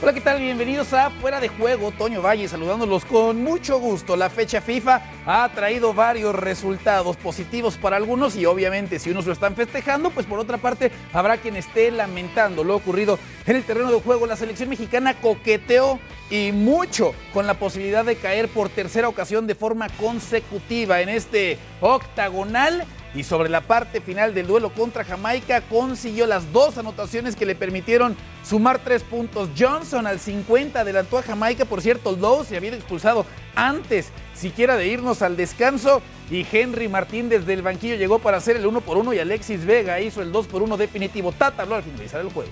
Hola, 0.00 0.12
¿qué 0.12 0.20
tal? 0.20 0.38
Bienvenidos 0.40 0.92
a 0.92 1.10
Fuera 1.10 1.40
de 1.40 1.48
Juego. 1.48 1.90
Toño 1.90 2.22
Valle 2.22 2.46
saludándolos 2.46 3.04
con 3.04 3.42
mucho 3.42 3.80
gusto. 3.80 4.14
La 4.14 4.30
fecha 4.30 4.60
FIFA 4.60 5.02
ha 5.26 5.48
traído 5.52 5.92
varios 5.92 6.36
resultados 6.36 7.16
positivos 7.16 7.76
para 7.76 7.96
algunos 7.96 8.36
y 8.36 8.46
obviamente 8.46 9.00
si 9.00 9.10
unos 9.10 9.26
lo 9.26 9.32
están 9.32 9.56
festejando, 9.56 10.10
pues 10.10 10.24
por 10.24 10.38
otra 10.38 10.56
parte 10.56 10.92
habrá 11.12 11.38
quien 11.38 11.56
esté 11.56 11.90
lamentando 11.90 12.62
lo 12.62 12.76
ocurrido 12.76 13.18
en 13.44 13.56
el 13.56 13.64
terreno 13.64 13.90
de 13.90 14.00
juego. 14.00 14.26
La 14.26 14.36
selección 14.36 14.68
mexicana 14.68 15.14
coqueteó 15.14 15.98
y 16.30 16.52
mucho 16.52 17.12
con 17.34 17.48
la 17.48 17.54
posibilidad 17.54 18.04
de 18.04 18.14
caer 18.14 18.46
por 18.46 18.68
tercera 18.68 19.08
ocasión 19.08 19.48
de 19.48 19.56
forma 19.56 19.88
consecutiva 19.88 21.00
en 21.00 21.08
este 21.08 21.58
octagonal 21.80 22.84
y 23.14 23.24
sobre 23.24 23.48
la 23.48 23.62
parte 23.62 24.00
final 24.00 24.34
del 24.34 24.46
duelo 24.46 24.70
contra 24.70 25.04
Jamaica 25.04 25.62
consiguió 25.62 26.26
las 26.26 26.52
dos 26.52 26.76
anotaciones 26.78 27.36
que 27.36 27.46
le 27.46 27.54
permitieron 27.54 28.16
sumar 28.44 28.78
tres 28.78 29.02
puntos. 29.02 29.48
Johnson 29.58 30.06
al 30.06 30.18
50 30.18 30.80
adelantó 30.80 31.18
a 31.18 31.22
Jamaica, 31.22 31.64
por 31.64 31.80
cierto, 31.80 32.12
Lowe 32.12 32.44
se 32.44 32.56
había 32.56 32.74
expulsado 32.74 33.24
antes 33.54 34.12
siquiera 34.34 34.76
de 34.76 34.88
irnos 34.88 35.22
al 35.22 35.36
descanso 35.36 36.02
y 36.30 36.46
Henry 36.50 36.88
Martín 36.88 37.28
desde 37.28 37.54
el 37.54 37.62
banquillo 37.62 37.96
llegó 37.96 38.18
para 38.18 38.36
hacer 38.36 38.56
el 38.56 38.66
uno 38.66 38.80
por 38.80 38.98
uno 38.98 39.12
y 39.12 39.18
Alexis 39.18 39.64
Vega 39.64 40.00
hizo 40.00 40.22
el 40.22 40.30
2 40.30 40.46
por 40.46 40.62
1 40.62 40.76
definitivo. 40.76 41.32
Tata 41.32 41.62
al 41.62 41.82
finalizar 41.82 42.20
el 42.20 42.30
juego. 42.30 42.50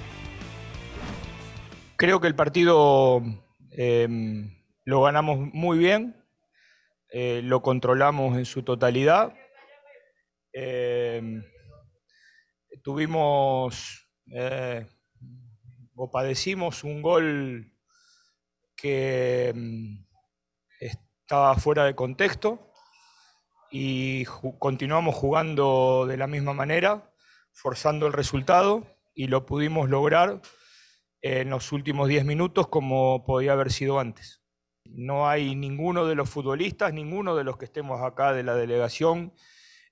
Creo 1.97 2.21
que 2.21 2.27
el 2.27 2.35
partido 2.35 3.23
eh, 3.71 4.09
lo 4.85 5.03
ganamos 5.03 5.39
muy 5.53 5.79
bien, 5.79 6.17
eh, 7.11 7.41
lo 7.45 7.63
controlamos 7.63 8.37
en 8.37 8.45
su 8.45 8.63
totalidad 8.63 9.33
eh, 10.59 11.43
tuvimos 12.83 14.09
eh, 14.33 14.87
o 15.95 16.11
padecimos 16.11 16.83
un 16.83 17.03
gol 17.03 17.73
que 18.75 19.53
mm, 19.55 19.99
estaba 20.81 21.57
fuera 21.57 21.85
de 21.85 21.95
contexto 21.95 22.73
y 23.71 24.25
continuamos 24.59 25.15
jugando 25.15 26.07
de 26.09 26.17
la 26.17 26.27
misma 26.27 26.55
manera, 26.55 27.13
forzando 27.53 28.07
el 28.07 28.15
resultado 28.15 28.87
y 29.15 29.27
lo 29.27 29.45
pudimos 29.45 29.91
lograr 29.91 30.41
en 31.21 31.51
los 31.51 31.71
últimos 31.71 32.09
10 32.09 32.25
minutos 32.25 32.69
como 32.69 33.27
podía 33.27 33.53
haber 33.53 33.71
sido 33.71 34.01
antes. 34.01 34.43
No 34.87 35.29
hay 35.29 35.55
ninguno 35.55 36.07
de 36.07 36.15
los 36.15 36.31
futbolistas, 36.31 36.95
ninguno 36.95 37.37
de 37.37 37.45
los 37.45 37.59
que 37.59 37.67
estemos 37.67 38.01
acá 38.01 38.33
de 38.33 38.43
la 38.43 38.55
delegación 38.55 39.35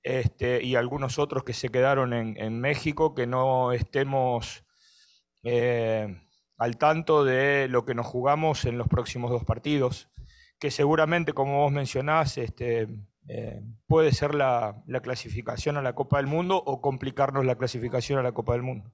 este, 0.04 0.62
y 0.62 0.76
algunos 0.76 1.18
otros 1.18 1.44
que 1.44 1.54
se 1.54 1.70
quedaron 1.70 2.12
en, 2.12 2.60
México, 2.60 3.14
que 3.14 3.26
no 3.26 3.72
estemos 3.72 4.64
eh, 5.42 6.20
al 6.58 6.76
tanto 6.76 7.24
de 7.24 7.68
lo 7.68 7.84
que 7.84 7.94
nos 7.94 8.06
jugamos 8.06 8.66
en 8.66 8.78
los 8.78 8.86
próximos 8.86 9.30
dos 9.30 9.44
partidos, 9.44 10.10
que 10.60 10.70
seguramente, 10.70 11.32
como 11.32 11.62
vos 11.62 11.72
mencionás, 11.72 12.38
este, 12.38 12.86
eh, 13.28 13.62
puede 13.86 14.12
ser 14.12 14.34
la 14.34 14.84
clasificación 15.02 15.78
a 15.78 15.82
la 15.82 15.94
Copa 15.94 16.18
del 16.18 16.26
Mundo 16.26 16.62
o 16.64 16.80
complicarnos 16.82 17.46
la 17.46 17.56
clasificación 17.56 18.18
a 18.18 18.22
la 18.22 18.32
Copa 18.32 18.52
del 18.52 18.62
Mundo. 18.62 18.92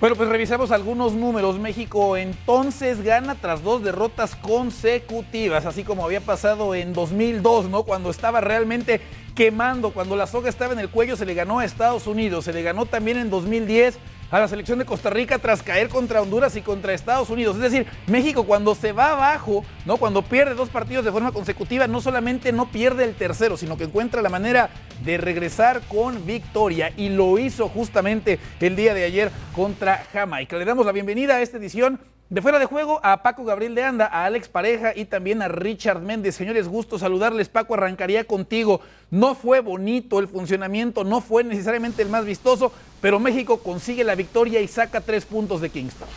Bueno, 0.00 0.16
pues 0.16 0.28
revisamos 0.28 0.72
algunos 0.72 1.12
números. 1.12 1.58
México 1.58 2.16
entonces 2.16 3.02
gana 3.02 3.36
tras 3.36 3.62
dos 3.62 3.82
derrotas 3.82 4.34
consecutivas, 4.34 5.66
así 5.66 5.84
como 5.84 6.04
había 6.04 6.20
pasado 6.20 6.74
en 6.74 6.92
2002, 6.92 7.66
¿no? 7.70 7.84
Cuando 7.84 8.10
estaba 8.10 8.40
realmente 8.40 9.00
quemando, 9.36 9.90
cuando 9.90 10.16
la 10.16 10.26
soga 10.26 10.48
estaba 10.48 10.72
en 10.72 10.80
el 10.80 10.90
cuello, 10.90 11.16
se 11.16 11.24
le 11.24 11.34
ganó 11.34 11.60
a 11.60 11.64
Estados 11.64 12.06
Unidos, 12.06 12.44
se 12.44 12.52
le 12.52 12.62
ganó 12.62 12.86
también 12.86 13.18
en 13.18 13.30
2010 13.30 13.98
a 14.30 14.38
la 14.38 14.48
selección 14.48 14.78
de 14.78 14.84
Costa 14.84 15.10
Rica 15.10 15.38
tras 15.38 15.62
caer 15.62 15.88
contra 15.88 16.22
Honduras 16.22 16.56
y 16.56 16.62
contra 16.62 16.92
Estados 16.92 17.30
Unidos. 17.30 17.56
Es 17.56 17.62
decir, 17.62 17.86
México 18.06 18.44
cuando 18.44 18.74
se 18.74 18.92
va 18.92 19.12
abajo, 19.12 19.64
¿no? 19.84 19.96
Cuando 19.96 20.22
pierde 20.22 20.54
dos 20.54 20.68
partidos 20.68 21.04
de 21.04 21.12
forma 21.12 21.32
consecutiva, 21.32 21.86
no 21.86 22.00
solamente 22.00 22.52
no 22.52 22.70
pierde 22.70 23.04
el 23.04 23.14
tercero, 23.14 23.56
sino 23.56 23.76
que 23.76 23.84
encuentra 23.84 24.22
la 24.22 24.28
manera 24.28 24.70
de 25.04 25.18
regresar 25.18 25.82
con 25.88 26.26
victoria 26.26 26.92
y 26.96 27.08
lo 27.10 27.38
hizo 27.38 27.68
justamente 27.68 28.38
el 28.60 28.76
día 28.76 28.94
de 28.94 29.04
ayer 29.04 29.30
contra 29.54 30.04
Jamaica. 30.12 30.56
Le 30.56 30.64
damos 30.64 30.86
la 30.86 30.92
bienvenida 30.92 31.36
a 31.36 31.42
esta 31.42 31.58
edición 31.58 32.00
de 32.34 32.42
fuera 32.42 32.58
de 32.58 32.66
juego 32.66 32.98
a 33.04 33.22
Paco 33.22 33.44
Gabriel 33.44 33.76
de 33.76 33.84
Anda, 33.84 34.06
a 34.06 34.24
Alex 34.24 34.48
Pareja 34.48 34.92
y 34.92 35.04
también 35.04 35.40
a 35.40 35.46
Richard 35.46 36.00
Méndez. 36.00 36.34
Señores, 36.34 36.66
gusto 36.66 36.98
saludarles. 36.98 37.48
Paco, 37.48 37.74
arrancaría 37.74 38.24
contigo. 38.24 38.80
No 39.12 39.36
fue 39.36 39.60
bonito 39.60 40.18
el 40.18 40.26
funcionamiento, 40.26 41.04
no 41.04 41.20
fue 41.20 41.44
necesariamente 41.44 42.02
el 42.02 42.08
más 42.08 42.24
vistoso, 42.24 42.72
pero 43.00 43.20
México 43.20 43.58
consigue 43.58 44.02
la 44.02 44.16
victoria 44.16 44.60
y 44.60 44.66
saca 44.66 45.00
tres 45.00 45.24
puntos 45.24 45.60
de 45.60 45.70
Kingston. 45.70 46.08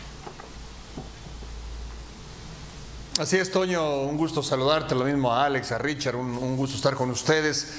Así 3.20 3.36
es, 3.36 3.52
Toño, 3.52 4.00
un 4.02 4.16
gusto 4.16 4.42
saludarte, 4.42 4.96
lo 4.96 5.04
mismo 5.04 5.32
a 5.32 5.44
Alex, 5.44 5.70
a 5.70 5.78
Richard, 5.78 6.16
un, 6.16 6.56
gusto 6.56 6.74
estar 6.74 6.96
con 6.96 7.10
ustedes. 7.10 7.74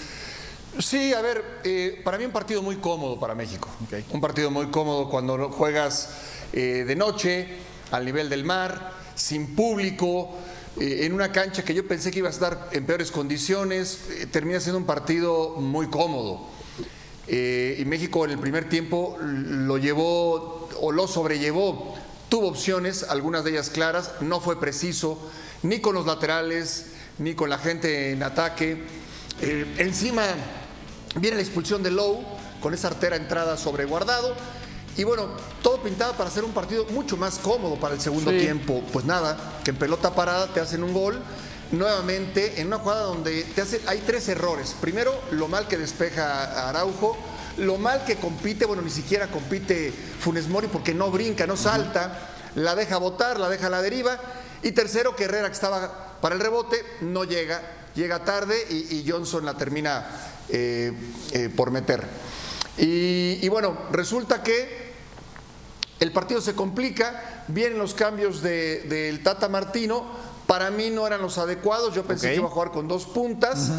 Sí, 0.78 1.14
a 1.14 1.20
ver, 1.20 1.44
eh, 1.66 2.00
para 2.06 2.18
mí 2.18 2.24
un 2.24 2.32
partido 2.32 2.62
muy 2.62 2.78
cómodo 2.78 3.20
para 3.20 3.36
México. 3.36 3.68
Un 4.12 4.22
partido 4.22 4.50
muy 4.50 4.68
cómodo 4.68 5.10
cuando 5.10 5.50
juegas 5.50 6.14
eh, 6.54 6.86
de 6.88 6.96
noche, 6.96 7.68
al 7.92 8.06
nivel 8.06 8.30
del 8.30 8.44
mar, 8.44 8.92
sin 9.16 9.56
público, 9.56 10.36
eh, 10.80 11.06
en 11.06 11.14
una 11.14 11.32
cancha 11.32 11.64
que 11.64 11.74
yo 11.74 11.88
pensé 11.88 12.12
que 12.12 12.20
iba 12.20 12.30
a 12.30 12.32
estar 12.32 12.70
en 12.72 12.86
peores 12.86 13.12
condiciones, 13.12 14.00
eh, 14.12 14.28
termina 14.28 14.60
siendo 14.60 14.78
un 14.78 14.86
partido 14.86 15.56
muy 15.58 15.88
cómodo. 15.90 16.48
Eh, 17.28 17.78
y 17.80 17.86
México 17.86 18.26
en 18.26 18.32
el 18.32 18.40
primer 18.40 18.70
tiempo 18.70 19.18
lo 19.22 19.78
llevó 19.78 20.70
o 20.80 20.92
lo 20.92 21.08
sobrellevó. 21.08 21.96
Tuvo 22.30 22.48
opciones, 22.48 23.04
algunas 23.04 23.44
de 23.44 23.52
ellas 23.52 23.70
claras, 23.70 24.14
no 24.22 24.40
fue 24.40 24.60
preciso, 24.60 25.20
ni 25.64 25.80
con 25.80 25.96
los 25.96 26.06
laterales, 26.06 26.88
ni 27.18 27.34
con 27.34 27.50
la 27.50 27.58
gente 27.58 28.12
en 28.12 28.24
ataque. 28.24 28.84
encima 29.42 30.24
viene 31.16 31.38
la 31.38 31.44
expulsión 31.44 31.84
de 31.84 31.92
Lowe, 31.92 32.24
con 32.62 32.74
esa 32.74 32.88
artera 32.88 33.16
entrada 33.16 33.58
sobre 33.58 33.86
guardado 33.86 34.36
y 35.00 35.06
bueno, 35.06 35.30
todo 35.64 35.82
pintaba 35.82 36.12
para 36.12 36.30
hacer 36.30 36.44
un 36.44 36.52
partido 36.52 36.84
mucho 36.90 37.16
más 37.16 37.40
cómodo 37.40 37.80
para 37.80 37.94
el 37.96 38.02
segundo 38.02 38.32
tiempo. 38.32 38.84
Pues 38.92 39.06
nada, 39.06 39.62
que 39.64 39.72
en 39.72 39.78
pelota 39.78 40.14
parada 40.14 40.48
te 40.54 40.60
hacen 40.60 40.84
un 40.84 40.94
gol. 40.94 41.18
Nuevamente, 41.72 42.60
en 42.60 42.68
una 42.68 42.80
jugada 42.80 43.04
donde 43.04 43.46
te 43.46 43.62
hace, 43.62 43.80
hay 43.88 44.04
tres 44.06 44.28
errores. 44.28 44.76
Primero, 44.82 45.18
lo 45.32 45.48
mal 45.48 45.70
que 45.70 45.78
despeja 45.78 46.68
Araujo. 46.68 47.16
Lo 47.60 47.78
mal 47.78 48.04
que 48.04 48.18
compite, 48.18 48.66
bueno, 48.66 48.82
ni 48.82 48.90
siquiera 48.90 49.28
compite 49.28 49.94
Funes 50.20 50.50
Mori 50.50 50.68
porque 50.68 50.94
no 50.94 51.10
brinca, 51.12 51.48
no 51.48 51.56
salta. 51.56 52.32
La 52.56 52.76
deja 52.76 52.98
botar, 52.98 53.40
la 53.40 53.48
deja 53.48 53.68
a 53.68 53.70
la 53.70 53.82
deriva. 53.82 54.20
Y 54.64 54.74
tercero, 54.74 55.16
que 55.16 55.24
Herrera, 55.24 55.48
que 55.48 55.54
estaba 55.54 56.18
para 56.20 56.36
el 56.36 56.42
rebote, 56.42 56.76
no 57.00 57.24
llega. 57.24 57.62
Llega 57.96 58.26
tarde 58.26 58.68
y, 58.70 59.10
Johnson 59.10 59.46
la 59.46 59.54
termina 59.54 60.06
eh, 60.50 60.92
eh, 61.32 61.50
por 61.56 61.72
meter. 61.72 62.04
Y, 62.82 63.48
bueno, 63.50 63.78
resulta 63.92 64.42
que 64.42 64.89
el 66.00 66.12
partido 66.12 66.42
se 66.42 66.56
complica, 66.56 67.44
vienen 67.48 67.78
los 67.78 67.94
cambios 67.94 68.42
del 68.42 69.22
Tata 69.24 69.50
Martino, 69.50 70.06
para 70.48 70.72
mí 70.72 70.90
no 70.90 71.06
eran 71.06 71.22
los 71.22 71.38
adecuados, 71.38 71.94
yo 71.94 72.04
pensé 72.04 72.30
que 72.30 72.36
iba 72.38 72.48
a 72.48 72.50
jugar 72.50 72.72
con 72.72 72.88
dos 72.88 73.06
puntas, 73.06 73.72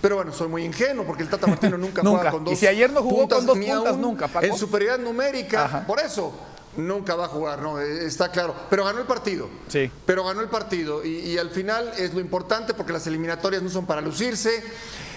pero 0.00 0.16
bueno, 0.16 0.32
soy 0.32 0.48
muy 0.48 0.64
ingenuo 0.64 1.04
porque 1.04 1.22
el 1.22 1.28
Tata 1.28 1.46
Martino 1.46 1.76
nunca, 1.76 2.02
juega 2.04 2.30
con 2.30 2.44
dos 2.44 2.52
puntas. 2.52 2.52
Y 2.52 2.56
si 2.56 2.66
ayer 2.66 2.90
no 2.90 3.02
jugó 3.02 3.28
con 3.28 3.46
dos 3.46 3.58
puntas, 3.58 3.96
nunca, 3.96 4.30
En 4.40 4.56
superioridad 4.56 4.98
numérica, 4.98 5.84
por 5.86 6.00
eso 6.00 6.32
nunca 6.76 7.14
va 7.14 7.26
a 7.26 7.28
jugar, 7.28 7.60
¿no? 7.62 7.80
Eh, 7.80 8.06
está 8.06 8.30
claro. 8.30 8.54
Pero 8.70 8.84
ganó 8.84 9.00
el 9.00 9.06
partido. 9.06 9.48
Sí. 9.68 9.90
Pero 10.06 10.24
ganó 10.24 10.40
el 10.40 10.48
partido. 10.48 11.04
y, 11.04 11.38
al 11.38 11.50
final 11.50 11.92
es 11.98 12.14
lo 12.14 12.20
importante 12.20 12.74
porque 12.74 12.92
las 12.92 13.06
eliminatorias 13.06 13.62
no 13.62 13.68
son 13.68 13.86
para 13.86 14.00
lucirse 14.00 14.62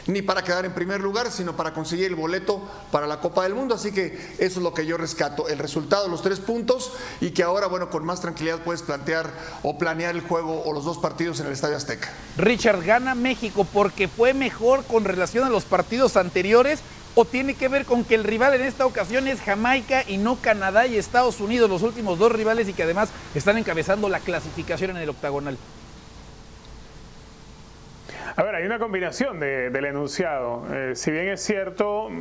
ni 0.07 0.21
para 0.21 0.43
quedar 0.43 0.65
en 0.65 0.73
primer 0.73 1.01
lugar, 1.01 1.31
sino 1.31 1.55
para 1.55 1.73
conseguir 1.73 2.07
el 2.07 2.15
boleto 2.15 2.61
para 2.91 3.07
la 3.07 3.19
Copa 3.19 3.43
del 3.43 3.53
Mundo. 3.53 3.75
Así 3.75 3.91
que 3.91 4.17
eso 4.37 4.59
es 4.59 4.63
lo 4.63 4.73
que 4.73 4.85
yo 4.85 4.97
rescato, 4.97 5.47
el 5.47 5.59
resultado, 5.59 6.07
los 6.07 6.21
tres 6.21 6.39
puntos 6.39 6.91
y 7.21 7.31
que 7.31 7.43
ahora, 7.43 7.67
bueno, 7.67 7.89
con 7.89 8.05
más 8.05 8.21
tranquilidad 8.21 8.63
puedes 8.63 8.81
plantear 8.81 9.29
o 9.63 9.77
planear 9.77 10.15
el 10.15 10.21
juego 10.21 10.63
o 10.63 10.73
los 10.73 10.85
dos 10.85 10.97
partidos 10.97 11.39
en 11.39 11.47
el 11.47 11.53
Estadio 11.53 11.75
Azteca. 11.75 12.11
Richard, 12.37 12.83
gana 12.83 13.15
México 13.15 13.67
porque 13.71 14.07
fue 14.07 14.33
mejor 14.33 14.83
con 14.85 15.03
relación 15.03 15.45
a 15.45 15.49
los 15.49 15.65
partidos 15.65 16.17
anteriores 16.17 16.79
o 17.19 17.25
tiene 17.25 17.55
que 17.55 17.67
ver 17.67 17.85
con 17.85 18.03
que 18.03 18.13
el 18.13 18.23
rival 18.23 18.53
en 18.53 18.61
esta 18.61 18.85
ocasión 18.85 19.27
es 19.27 19.41
Jamaica 19.41 20.03
y 20.07 20.17
no 20.17 20.35
Canadá 20.35 20.85
y 20.85 20.97
Estados 20.97 21.41
Unidos, 21.41 21.67
los 21.67 21.81
últimos 21.81 22.19
dos 22.19 22.31
rivales 22.31 22.69
y 22.69 22.73
que 22.73 22.83
además 22.83 23.11
están 23.33 23.57
encabezando 23.57 24.07
la 24.07 24.19
clasificación 24.19 24.91
en 24.91 24.97
el 24.97 25.09
octagonal? 25.09 25.57
A 28.35 28.43
ver, 28.43 28.53
hay 28.53 28.65
una 28.67 28.77
combinación 28.77 29.39
del 29.39 29.83
enunciado. 29.83 30.67
Eh, 30.71 30.91
si 30.95 31.09
bien 31.09 31.27
es 31.29 31.41
cierto, 31.41 32.07
mm, 32.07 32.13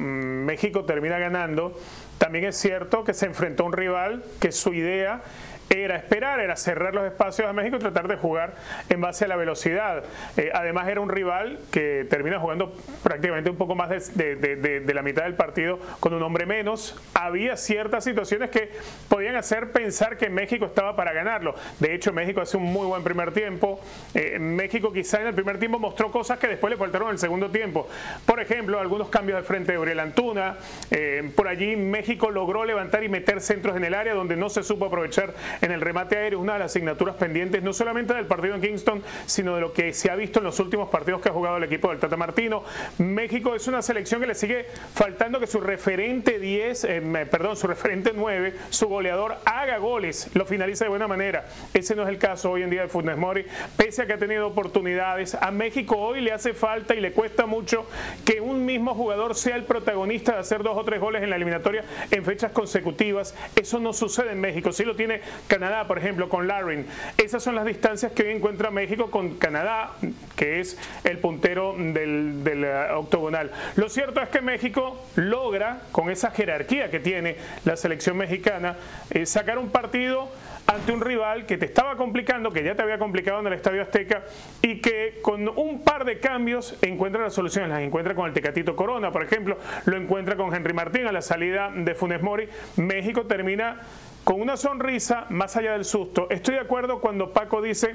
México 0.46 0.86
termina 0.86 1.18
ganando, 1.18 1.78
también 2.16 2.46
es 2.46 2.56
cierto 2.56 3.04
que 3.04 3.12
se 3.12 3.26
enfrentó 3.26 3.64
a 3.64 3.66
un 3.66 3.72
rival 3.74 4.24
que 4.40 4.50
su 4.50 4.72
idea 4.72 5.20
era 5.68 5.96
esperar, 5.96 6.40
era 6.40 6.56
cerrar 6.56 6.94
los 6.94 7.04
espacios 7.06 7.48
a 7.48 7.52
México 7.52 7.76
y 7.76 7.80
tratar 7.80 8.08
de 8.08 8.16
jugar 8.16 8.54
en 8.88 9.00
base 9.00 9.24
a 9.24 9.28
la 9.28 9.36
velocidad. 9.36 10.04
Eh, 10.36 10.50
además 10.54 10.88
era 10.88 11.00
un 11.00 11.08
rival 11.08 11.58
que 11.70 12.06
termina 12.08 12.38
jugando 12.38 12.74
prácticamente 13.02 13.50
un 13.50 13.56
poco 13.56 13.74
más 13.74 14.14
de, 14.14 14.92
la 14.94 15.02
mitad 15.02 15.24
del 15.24 15.34
partido 15.34 15.78
con 16.00 16.14
un 16.14 16.22
hombre 16.22 16.46
menos. 16.46 16.96
Había 17.14 17.56
ciertas 17.56 18.04
situaciones 18.04 18.50
que 18.50 18.70
podían 19.08 19.36
hacer 19.36 19.72
pensar 19.72 20.16
que 20.16 20.28
México 20.28 20.66
estaba 20.66 20.94
para 20.96 21.12
ganarlo. 21.12 21.54
De 21.80 21.94
hecho, 21.94 22.12
México 22.12 22.40
hace 22.40 22.56
un 22.56 22.64
muy 22.64 22.86
buen 22.86 23.02
primer 23.02 23.32
tiempo. 23.32 23.80
Eh, 24.14 24.38
México 24.38 24.92
quizá 24.92 25.20
en 25.20 25.28
el 25.28 25.34
primer 25.34 25.58
tiempo 25.58 25.78
mostró 25.78 26.10
cosas 26.10 26.38
que 26.38 26.46
después 26.46 26.70
le 26.70 26.76
faltaron 26.76 27.08
en 27.08 27.12
el 27.12 27.18
segundo 27.18 27.50
tiempo. 27.50 27.88
Por 28.24 28.40
ejemplo, 28.40 28.78
algunos 28.78 29.08
cambios 29.08 29.38
de 29.38 29.44
frente 29.44 29.72
de 29.72 29.78
Uriel 29.78 30.00
Antuna. 30.00 30.56
Eh, 30.90 31.30
por 31.34 31.48
allí 31.48 31.76
México 31.76 32.30
logró 32.30 32.64
levantar 32.64 33.02
y 33.02 33.08
meter 33.08 33.40
centros 33.40 33.76
en 33.76 33.84
el 33.84 33.94
área 33.94 34.14
donde 34.14 34.36
no 34.36 34.48
se 34.48 34.62
supo 34.62 34.86
aprovechar 34.86 35.34
en 35.60 35.72
el 35.72 35.80
remate 35.80 36.16
aéreo, 36.16 36.40
una 36.40 36.54
de 36.54 36.58
las 36.60 36.72
asignaturas 36.72 37.16
pendientes 37.16 37.62
no 37.62 37.72
solamente 37.72 38.14
del 38.14 38.26
partido 38.26 38.54
en 38.54 38.60
Kingston, 38.60 39.02
sino 39.26 39.54
de 39.54 39.60
lo 39.60 39.72
que 39.72 39.92
se 39.92 40.10
ha 40.10 40.16
visto 40.16 40.38
en 40.38 40.44
los 40.44 40.58
últimos 40.60 40.88
partidos 40.88 41.20
que 41.20 41.28
ha 41.28 41.32
jugado 41.32 41.56
el 41.56 41.64
equipo 41.64 41.90
del 41.90 41.98
Tata 41.98 42.16
Martino. 42.16 42.64
México 42.98 43.54
es 43.54 43.66
una 43.66 43.82
selección 43.82 44.20
que 44.20 44.26
le 44.26 44.34
sigue 44.34 44.66
faltando 44.94 45.40
que 45.40 45.46
su 45.46 45.60
referente 45.60 46.38
10, 46.38 46.84
eh, 46.84 47.26
perdón, 47.30 47.56
su 47.56 47.66
referente 47.66 48.12
9, 48.14 48.54
su 48.70 48.88
goleador 48.88 49.36
haga 49.44 49.78
goles, 49.78 50.30
lo 50.34 50.46
finaliza 50.46 50.84
de 50.84 50.90
buena 50.90 51.08
manera. 51.08 51.46
Ese 51.74 51.94
no 51.94 52.02
es 52.02 52.08
el 52.08 52.18
caso 52.18 52.50
hoy 52.50 52.62
en 52.62 52.70
día 52.70 52.82
de 52.82 52.88
Funes 52.88 53.16
Mori, 53.16 53.46
pese 53.76 54.02
a 54.02 54.06
que 54.06 54.14
ha 54.14 54.18
tenido 54.18 54.46
oportunidades. 54.46 55.34
A 55.34 55.50
México 55.50 55.96
hoy 55.96 56.20
le 56.20 56.32
hace 56.32 56.54
falta 56.54 56.94
y 56.94 57.00
le 57.00 57.12
cuesta 57.12 57.46
mucho 57.46 57.86
que 58.24 58.40
un 58.40 58.64
mismo 58.64 58.94
jugador 58.94 59.34
sea 59.34 59.56
el 59.56 59.64
protagonista 59.64 60.32
de 60.32 60.38
hacer 60.38 60.62
dos 60.62 60.76
o 60.76 60.84
tres 60.84 61.00
goles 61.00 61.22
en 61.22 61.30
la 61.30 61.36
eliminatoria 61.36 61.84
en 62.10 62.24
fechas 62.24 62.52
consecutivas. 62.52 63.34
Eso 63.54 63.78
no 63.78 63.92
sucede 63.92 64.32
en 64.32 64.40
México. 64.40 64.72
Sí 64.72 64.84
lo 64.84 64.96
tiene 64.96 65.20
Canadá, 65.46 65.86
por 65.86 65.98
ejemplo, 65.98 66.28
con 66.28 66.46
Larin. 66.46 66.86
Esas 67.16 67.42
son 67.42 67.54
las 67.54 67.64
distancias 67.64 68.12
que 68.12 68.24
hoy 68.24 68.30
encuentra 68.30 68.70
México 68.70 69.10
con 69.10 69.36
Canadá, 69.36 69.92
que 70.36 70.60
es 70.60 70.78
el 71.04 71.18
puntero 71.18 71.74
del, 71.76 72.42
eh, 72.46 72.88
octogonal. 72.94 73.50
Lo 73.76 73.88
cierto 73.88 74.20
es 74.20 74.28
que 74.28 74.40
México 74.40 75.06
logra, 75.16 75.82
con 75.92 76.10
esa 76.10 76.30
jerarquía 76.30 76.90
que 76.90 77.00
tiene 77.00 77.36
la 77.64 77.76
selección 77.76 78.16
mexicana, 78.16 78.76
eh, 79.10 79.26
sacar 79.26 79.58
un 79.58 79.70
partido 79.70 80.28
ante 80.66 80.92
un 80.92 81.00
rival 81.00 81.46
que 81.46 81.58
te 81.58 81.66
estaba 81.66 81.96
complicando, 81.96 82.52
que 82.52 82.64
ya 82.64 82.74
te 82.74 82.82
había 82.82 82.98
complicado 82.98 83.40
en 83.40 83.46
el 83.46 83.52
Estadio 83.52 83.82
Azteca 83.82 84.24
y 84.62 84.80
que 84.80 85.20
con 85.22 85.48
un 85.48 85.82
par 85.82 86.04
de 86.04 86.18
cambios 86.18 86.76
encuentra 86.82 87.22
las 87.22 87.34
soluciones. 87.34 87.70
Las 87.70 87.80
encuentra 87.80 88.14
con 88.14 88.26
el 88.26 88.32
Tecatito 88.32 88.74
Corona, 88.74 89.12
por 89.12 89.22
ejemplo, 89.22 89.58
lo 89.84 89.96
encuentra 89.96 90.36
con 90.36 90.52
Henry 90.54 90.72
Martín 90.72 91.06
a 91.06 91.12
la 91.12 91.22
salida 91.22 91.70
de 91.72 91.94
Funes 91.94 92.20
Mori. 92.20 92.48
México 92.76 93.26
termina 93.26 93.80
con 94.26 94.40
una 94.40 94.56
sonrisa 94.56 95.26
más 95.30 95.54
allá 95.56 95.74
del 95.74 95.84
susto. 95.84 96.26
Estoy 96.30 96.54
de 96.54 96.60
acuerdo 96.60 97.00
cuando 97.00 97.32
Paco 97.32 97.62
dice 97.62 97.94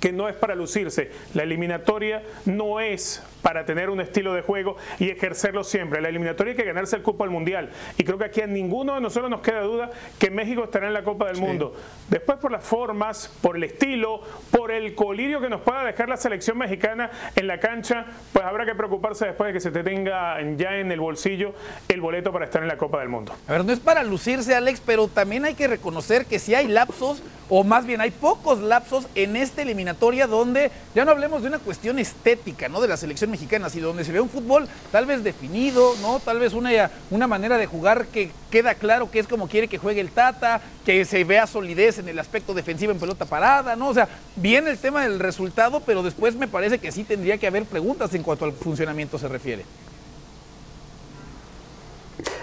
que 0.00 0.10
no 0.10 0.26
es 0.26 0.34
para 0.34 0.54
lucirse. 0.54 1.10
La 1.34 1.42
eliminatoria 1.42 2.22
no 2.46 2.80
es 2.80 3.22
para 3.42 3.66
tener 3.66 3.90
un 3.90 4.00
estilo 4.00 4.32
de 4.34 4.42
juego 4.42 4.76
y 4.98 5.10
ejercerlo 5.10 5.64
siempre. 5.64 6.00
La 6.00 6.08
eliminatoria 6.08 6.52
hay 6.52 6.56
que 6.56 6.64
ganarse 6.64 6.96
el 6.96 7.02
Copa 7.02 7.24
del 7.24 7.32
Mundial. 7.32 7.70
Y 7.98 8.04
creo 8.04 8.18
que 8.18 8.24
aquí 8.24 8.40
a 8.40 8.46
ninguno 8.46 8.94
de 8.94 9.00
nosotros 9.00 9.30
nos 9.30 9.40
queda 9.40 9.62
duda 9.62 9.90
que 10.18 10.30
México 10.30 10.64
estará 10.64 10.86
en 10.86 10.94
la 10.94 11.02
Copa 11.02 11.26
del 11.26 11.38
Mundo. 11.38 11.74
Después 12.08 12.38
por 12.38 12.52
las 12.52 12.64
formas, 12.64 13.32
por 13.42 13.56
el 13.56 13.64
estilo, 13.64 14.22
por 14.50 14.70
el 14.70 14.94
colirio 14.94 15.40
que 15.40 15.48
nos 15.48 15.60
pueda 15.60 15.84
dejar 15.84 16.08
la 16.08 16.16
selección 16.16 16.58
mexicana 16.58 17.10
en 17.34 17.46
la 17.46 17.58
cancha, 17.58 18.06
pues 18.32 18.44
habrá 18.44 18.64
que 18.64 18.74
preocuparse 18.74 19.26
después 19.26 19.48
de 19.48 19.52
que 19.54 19.60
se 19.60 19.70
te 19.70 19.82
tenga 19.82 20.40
ya 20.56 20.76
en 20.76 20.92
el 20.92 21.00
bolsillo 21.00 21.54
el 21.88 22.00
boleto 22.00 22.32
para 22.32 22.44
estar 22.44 22.62
en 22.62 22.68
la 22.68 22.76
Copa 22.76 23.00
del 23.00 23.08
Mundo. 23.08 23.34
A 23.48 23.52
ver, 23.52 23.64
no 23.64 23.72
es 23.72 23.80
para 23.80 24.02
lucirse, 24.04 24.54
Alex, 24.54 24.80
pero 24.84 25.08
también 25.08 25.44
hay 25.44 25.54
que 25.54 25.66
reconocer 25.66 26.26
que 26.26 26.38
si 26.38 26.54
hay 26.54 26.68
lapsos, 26.68 27.22
o 27.48 27.64
más 27.64 27.84
bien 27.86 28.00
hay 28.00 28.10
pocos 28.10 28.60
lapsos 28.60 29.06
en 29.14 29.36
esta 29.36 29.62
eliminatoria 29.62 30.26
donde 30.26 30.70
ya 30.94 31.04
no 31.04 31.10
hablemos 31.10 31.42
de 31.42 31.48
una 31.48 31.58
cuestión 31.58 31.98
estética, 31.98 32.68
¿no? 32.68 32.80
De 32.80 32.88
la 32.88 32.96
selección 32.96 33.31
mexicana, 33.32 33.68
sino 33.68 33.88
donde 33.88 34.04
se 34.04 34.12
ve 34.12 34.20
un 34.20 34.28
fútbol 34.28 34.68
tal 34.92 35.06
vez 35.06 35.24
definido, 35.24 35.96
¿no? 36.00 36.20
Tal 36.20 36.38
vez 36.38 36.52
una, 36.52 36.90
una 37.10 37.26
manera 37.26 37.58
de 37.58 37.66
jugar 37.66 38.06
que 38.06 38.30
queda 38.50 38.74
claro 38.76 39.10
que 39.10 39.18
es 39.18 39.26
como 39.26 39.48
quiere 39.48 39.66
que 39.66 39.78
juegue 39.78 40.00
el 40.00 40.10
Tata, 40.10 40.60
que 40.84 41.04
se 41.04 41.24
vea 41.24 41.48
solidez 41.48 41.98
en 41.98 42.08
el 42.08 42.18
aspecto 42.20 42.54
defensivo 42.54 42.92
en 42.92 43.00
pelota 43.00 43.24
parada, 43.24 43.74
¿no? 43.74 43.88
O 43.88 43.94
sea, 43.94 44.08
bien 44.36 44.68
el 44.68 44.78
tema 44.78 45.02
del 45.02 45.18
resultado, 45.18 45.80
pero 45.80 46.04
después 46.04 46.36
me 46.36 46.46
parece 46.46 46.78
que 46.78 46.92
sí 46.92 47.02
tendría 47.02 47.38
que 47.38 47.48
haber 47.48 47.64
preguntas 47.64 48.14
en 48.14 48.22
cuanto 48.22 48.44
al 48.44 48.52
funcionamiento 48.52 49.18
se 49.18 49.26
refiere. 49.26 49.64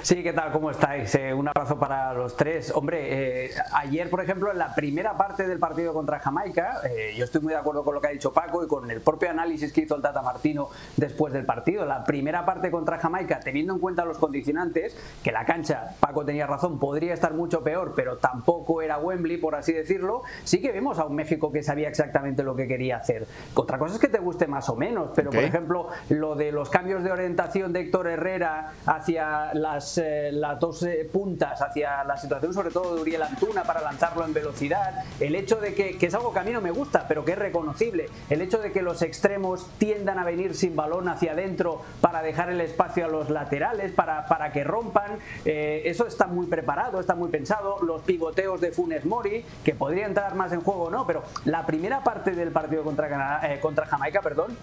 Sí, 0.01 0.24
¿qué 0.24 0.31
tal? 0.31 0.51
¿Cómo 0.54 0.72
estáis? 0.72 1.13
Eh, 1.16 1.34
un 1.34 1.48
abrazo 1.50 1.78
para 1.78 2.13
los 2.13 2.38
tres. 2.38 2.72
Hombre, 2.74 3.48
eh, 3.48 3.51
ayer, 3.74 4.10
por 4.10 4.22
ejemplo, 4.22 4.50
en 4.50 4.57
la 4.57 4.74
primera 4.74 5.18
parte 5.18 5.46
del 5.46 5.60
partido 5.60 5.94
contra 5.94 6.19
Jamaica, 6.19 6.80
eh, 6.90 7.13
yo 7.18 7.25
estoy 7.25 7.42
muy 7.42 7.51
de 7.51 7.60
acuerdo 7.60 7.84
con 7.84 7.94
lo 7.94 8.01
que 8.01 8.07
ha 8.07 8.12
dicho 8.12 8.31
Paco 8.31 8.63
y 8.63 8.68
con 8.68 8.90
el 8.90 9.01
propio 9.01 9.30
análisis 9.30 9.74
que 9.74 9.81
hizo 9.81 9.98
el 9.98 10.01
Tata 10.01 10.22
Martino 10.22 10.69
después 10.96 11.34
del 11.34 11.46
partido. 11.46 11.86
La 11.86 12.06
primera 12.06 12.46
parte 12.46 12.72
contra 12.72 12.98
Jamaica, 12.98 13.42
teniendo 13.42 13.74
en 13.74 13.80
cuenta 13.80 14.06
los 14.06 14.18
condicionantes, 14.18 14.96
que 15.22 15.34
la 15.34 15.44
cancha, 15.44 15.96
Paco 16.00 16.24
tenía 16.24 16.48
razón, 16.48 16.80
podría 16.80 17.13
estar 17.13 17.34
mucho 17.34 17.62
peor, 17.62 17.92
pero 17.94 18.18
tampoco 18.18 18.81
era 18.81 19.00
Wembley, 19.00 19.38
por 19.38 19.56
así 19.56 19.74
decirlo, 19.74 20.24
sí 20.46 20.62
que 20.62 20.72
vimos 20.72 20.98
a 20.98 21.06
un 21.06 21.16
México 21.16 21.51
que 21.51 21.62
sabía 21.62 21.90
exactamente 21.90 22.42
lo 22.42 22.56
que 22.56 22.69
quería 22.69 22.98
hacer. 22.98 23.28
Otra 23.54 23.78
cosa 23.78 23.96
es 23.96 24.00
que 24.00 24.07
te 24.07 24.19
guste 24.19 24.48
más 24.48 24.69
o 24.69 24.78
menos, 24.78 25.10
pero 25.13 25.30
por 25.30 25.44
ejemplo, 25.44 25.90
lo 26.07 26.36
de 26.36 26.54
los 26.54 26.69
cambios 26.69 27.04
de 27.04 27.12
orientación 27.12 27.74
de 27.74 27.81
Héctor 27.81 28.07
Herrera 28.07 28.72
hacia 28.86 29.54
las 29.54 29.88
eh, 29.97 30.31
las 30.31 30.59
dos 30.59 30.83
eh, 30.83 31.09
puntas 31.12 31.62
hacia 31.62 32.03
la 32.03 32.18
situación 32.18 32.53
sobre 32.53 32.69
todo 32.71 32.95
de 32.95 33.01
Uriel 33.01 33.24
Antuna 33.24 33.63
para 33.63 33.81
lanzarlo 33.81 34.25
en 34.25 34.33
velocidad, 34.33 35.03
el 35.19 35.36
hecho 35.36 35.57
de 35.57 35.74
que, 35.74 35.97
es 36.00 36.13
algo 36.13 36.33
que 36.33 36.39
a 36.39 36.44
mí 36.44 36.51
no 36.51 36.62
me 36.62 36.71
gusta, 36.71 37.06
pero 37.07 37.25
que 37.25 37.33
es 37.33 37.39
reconocible, 37.39 38.09
el 38.30 38.41
hecho 38.41 38.59
de 38.59 38.71
que 38.71 38.81
los 38.81 39.01
extremos 39.01 39.68
tiendan 39.77 40.19
a 40.19 40.25
venir 40.25 40.56
sin 40.56 40.75
balón 40.75 41.07
hacia 41.07 41.31
adentro 41.31 41.81
para 42.01 42.21
dejar 42.21 42.50
el 42.50 42.62
espacio 42.62 43.06
a 43.06 43.07
los 43.07 43.30
laterales, 43.30 43.91
para, 43.91 44.27
para 44.27 44.51
que 44.51 44.63
rompan, 44.63 45.19
eh, 45.45 45.83
eso 45.86 46.07
está 46.07 46.27
muy 46.27 46.47
preparado, 46.47 47.00
está 47.00 47.15
muy 47.15 47.30
pensado, 47.30 47.81
los 47.81 48.01
pivoteos 48.01 48.62
de 48.62 48.71
Funes 48.71 49.06
Mori, 49.06 49.45
que 49.63 49.74
podría 49.74 50.06
entrar 50.06 50.36
más 50.36 50.51
en 50.51 50.62
juego 50.62 50.83
o 50.83 50.89
no, 50.89 51.06
pero 51.07 51.24
la 51.45 51.65
primera 51.65 52.03
parte 52.03 52.31
del 52.31 52.51
partido 52.51 52.83
contra, 52.83 53.59
contra 53.62 53.86
Jamaica, 53.86 54.21
perdón, 54.21 54.57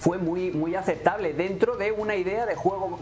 fue 0.00 0.18
muy, 0.18 0.50
muy 0.50 0.74
aceptable 0.74 1.34
dentro 1.34 1.76
de 1.76 1.92
una 1.92 2.16
idea 2.16 2.46
de 2.46 2.56
juego 2.56 2.98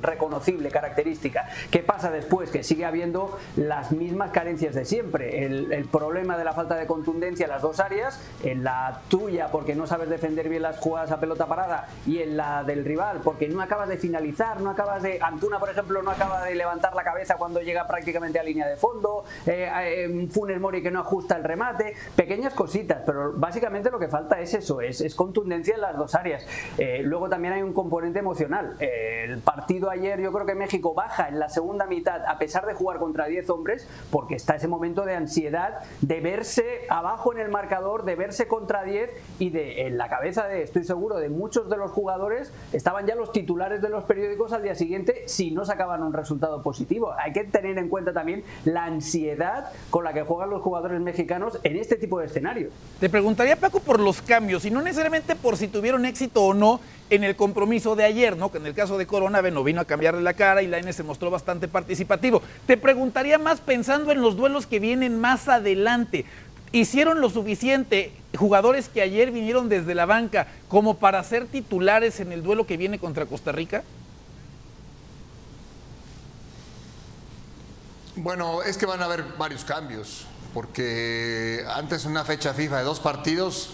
reconocible, 0.00 0.70
característica. 0.70 1.48
¿Qué 1.70 1.80
pasa 1.80 2.10
después? 2.10 2.50
Que 2.50 2.62
sigue 2.62 2.84
habiendo 2.84 3.38
las 3.56 3.92
mismas 3.92 4.30
carencias 4.30 4.74
de 4.74 4.84
siempre. 4.84 5.44
El, 5.44 5.88
problema 5.94 6.36
de 6.36 6.44
la 6.44 6.52
falta 6.52 6.74
de 6.74 6.86
contundencia 6.86 7.44
en 7.44 7.50
las 7.50 7.62
dos 7.62 7.78
áreas, 7.78 8.20
en 8.42 8.64
la 8.64 9.00
tuya 9.08 9.48
porque 9.48 9.74
no 9.74 9.86
sabes 9.86 10.08
defender 10.08 10.48
bien 10.48 10.62
las 10.62 10.78
jugadas 10.78 11.10
a 11.12 11.20
pelota 11.20 11.46
parada 11.46 11.88
y 12.06 12.18
en 12.18 12.36
la 12.36 12.64
del 12.64 12.84
rival 12.84 13.20
porque 13.22 13.48
no 13.48 13.60
acabas 13.62 13.88
de 13.88 13.96
finalizar, 13.96 14.60
no 14.60 14.70
acabas 14.70 15.02
de... 15.02 15.18
Antuna, 15.22 15.58
por 15.58 15.70
ejemplo, 15.70 16.02
no 16.02 16.10
acaba 16.10 16.44
de 16.44 16.54
levantar 16.54 16.94
la 16.94 17.04
cabeza 17.04 17.36
cuando 17.36 17.60
llega 17.60 17.86
prácticamente 17.86 18.38
a 18.38 18.42
línea 18.42 18.66
de 18.66 18.76
fondo, 18.76 19.24
eh, 19.46 19.70
eh, 19.82 20.28
Funes 20.30 20.60
Mori 20.60 20.82
que 20.82 20.90
no 20.90 21.00
ajusta 21.00 21.36
el 21.36 21.44
remate, 21.44 21.94
pequeñas 22.16 22.54
cositas, 22.54 23.02
pero 23.06 23.32
básicamente 23.34 23.90
lo 23.90 23.98
que 23.98 24.08
falta 24.08 24.40
es 24.40 24.54
eso, 24.54 24.80
es, 24.80 25.00
es 25.00 25.14
contundencia 25.14 25.74
en 25.74 25.80
las 25.80 25.96
dos 25.96 26.14
áreas. 26.14 26.33
Eh, 26.78 27.00
luego 27.02 27.28
también 27.28 27.54
hay 27.54 27.62
un 27.62 27.72
componente 27.72 28.18
emocional. 28.18 28.76
Eh, 28.80 29.24
el 29.24 29.38
partido 29.38 29.90
ayer, 29.90 30.20
yo 30.20 30.32
creo 30.32 30.46
que 30.46 30.54
México 30.54 30.94
baja 30.94 31.28
en 31.28 31.38
la 31.38 31.48
segunda 31.48 31.86
mitad, 31.86 32.24
a 32.26 32.38
pesar 32.38 32.66
de 32.66 32.74
jugar 32.74 32.98
contra 32.98 33.26
10 33.26 33.48
hombres, 33.50 33.88
porque 34.10 34.34
está 34.34 34.56
ese 34.56 34.68
momento 34.68 35.04
de 35.04 35.14
ansiedad 35.14 35.80
de 36.00 36.20
verse 36.20 36.86
abajo 36.88 37.32
en 37.32 37.40
el 37.40 37.50
marcador, 37.50 38.04
de 38.04 38.16
verse 38.16 38.46
contra 38.48 38.84
10 38.84 39.10
y 39.38 39.50
de 39.50 39.86
en 39.86 39.98
la 39.98 40.08
cabeza 40.08 40.46
de, 40.46 40.62
estoy 40.62 40.84
seguro, 40.84 41.16
de 41.16 41.28
muchos 41.28 41.68
de 41.68 41.76
los 41.76 41.90
jugadores 41.90 42.52
estaban 42.72 43.06
ya 43.06 43.14
los 43.14 43.32
titulares 43.32 43.82
de 43.82 43.88
los 43.88 44.04
periódicos 44.04 44.52
al 44.52 44.62
día 44.62 44.74
siguiente 44.74 45.24
si 45.26 45.50
no 45.50 45.64
sacaban 45.64 46.02
un 46.02 46.12
resultado 46.12 46.62
positivo. 46.62 47.14
Hay 47.18 47.32
que 47.32 47.44
tener 47.44 47.78
en 47.78 47.88
cuenta 47.88 48.12
también 48.12 48.44
la 48.64 48.84
ansiedad 48.84 49.70
con 49.90 50.04
la 50.04 50.12
que 50.12 50.22
juegan 50.22 50.50
los 50.50 50.62
jugadores 50.62 51.00
mexicanos 51.00 51.58
en 51.62 51.76
este 51.76 51.96
tipo 51.96 52.18
de 52.18 52.26
escenarios. 52.26 52.72
Te 53.00 53.08
preguntaría, 53.08 53.56
Paco, 53.56 53.80
por 53.80 54.00
los 54.00 54.22
cambios 54.22 54.64
y 54.64 54.70
no 54.70 54.82
necesariamente 54.82 55.36
por 55.36 55.56
si 55.56 55.68
tuvieron 55.68 56.04
éxito 56.04 56.23
o 56.34 56.54
no 56.54 56.80
en 57.10 57.24
el 57.24 57.36
compromiso 57.36 57.96
de 57.96 58.04
ayer, 58.04 58.36
¿no? 58.36 58.50
Que 58.50 58.58
en 58.58 58.66
el 58.66 58.74
caso 58.74 58.98
de 58.98 59.06
Corona, 59.06 59.40
bueno, 59.40 59.62
vino 59.62 59.80
a 59.80 59.84
cambiarle 59.84 60.22
la 60.22 60.34
cara 60.34 60.62
y 60.62 60.66
la 60.66 60.78
N 60.78 60.92
se 60.92 61.02
mostró 61.02 61.30
bastante 61.30 61.68
participativo. 61.68 62.42
Te 62.66 62.76
preguntaría 62.76 63.38
más 63.38 63.60
pensando 63.60 64.10
en 64.10 64.22
los 64.22 64.36
duelos 64.36 64.66
que 64.66 64.80
vienen 64.80 65.20
más 65.20 65.48
adelante. 65.48 66.24
¿Hicieron 66.72 67.20
lo 67.20 67.30
suficiente 67.30 68.12
jugadores 68.36 68.88
que 68.88 69.00
ayer 69.00 69.30
vinieron 69.30 69.68
desde 69.68 69.94
la 69.94 70.06
banca 70.06 70.48
como 70.68 70.96
para 70.96 71.22
ser 71.22 71.46
titulares 71.46 72.18
en 72.20 72.32
el 72.32 72.42
duelo 72.42 72.66
que 72.66 72.76
viene 72.76 72.98
contra 72.98 73.26
Costa 73.26 73.52
Rica? 73.52 73.84
Bueno, 78.16 78.62
es 78.62 78.76
que 78.76 78.86
van 78.86 79.02
a 79.02 79.04
haber 79.04 79.24
varios 79.38 79.64
cambios, 79.64 80.26
porque 80.52 81.64
antes 81.74 82.04
una 82.06 82.24
fecha 82.24 82.54
FIFA 82.54 82.78
de 82.78 82.84
dos 82.84 83.00
partidos 83.00 83.70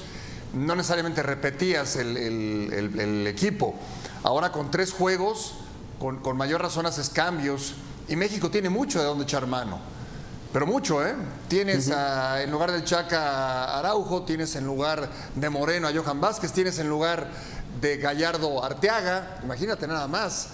no 0.55 0.75
necesariamente 0.75 1.23
repetías 1.23 1.97
el, 1.97 3.27
equipo. 3.27 3.75
Ahora 4.23 4.53
con 4.53 4.71
tres 4.71 4.93
juegos, 4.93 5.55
con, 5.99 6.37
mayor 6.37 6.63
razón 6.63 6.87
haces 6.87 7.09
cambios 7.11 7.75
y 8.09 8.17
México 8.17 8.51
tiene 8.51 8.69
mucho 8.69 8.99
de 8.99 9.05
dónde 9.05 9.25
echar 9.25 9.47
mano. 9.47 9.79
pero 10.53 10.67
mucho, 10.67 11.07
¿eh? 11.07 11.15
Tienes 11.47 11.93
a- 11.93 12.43
en 12.43 12.51
lugar 12.51 12.73
del 12.73 12.85
Chaca 12.85 13.67
a 13.67 13.79
Araujo, 13.79 14.23
tienes 14.25 14.57
en 14.57 14.65
lugar 14.67 15.09
de 15.37 15.49
Moreno 15.49 15.87
a 15.87 15.93
Johan 15.95 16.21
Vázquez, 16.21 16.53
tienes 16.53 16.81
en 16.81 16.89
lugar 16.89 17.29
de 17.81 17.99
Gallardo 17.99 18.65
Arteaga, 18.65 19.39
imagínate 19.45 19.87
nada 19.87 20.09
más. 20.09 20.49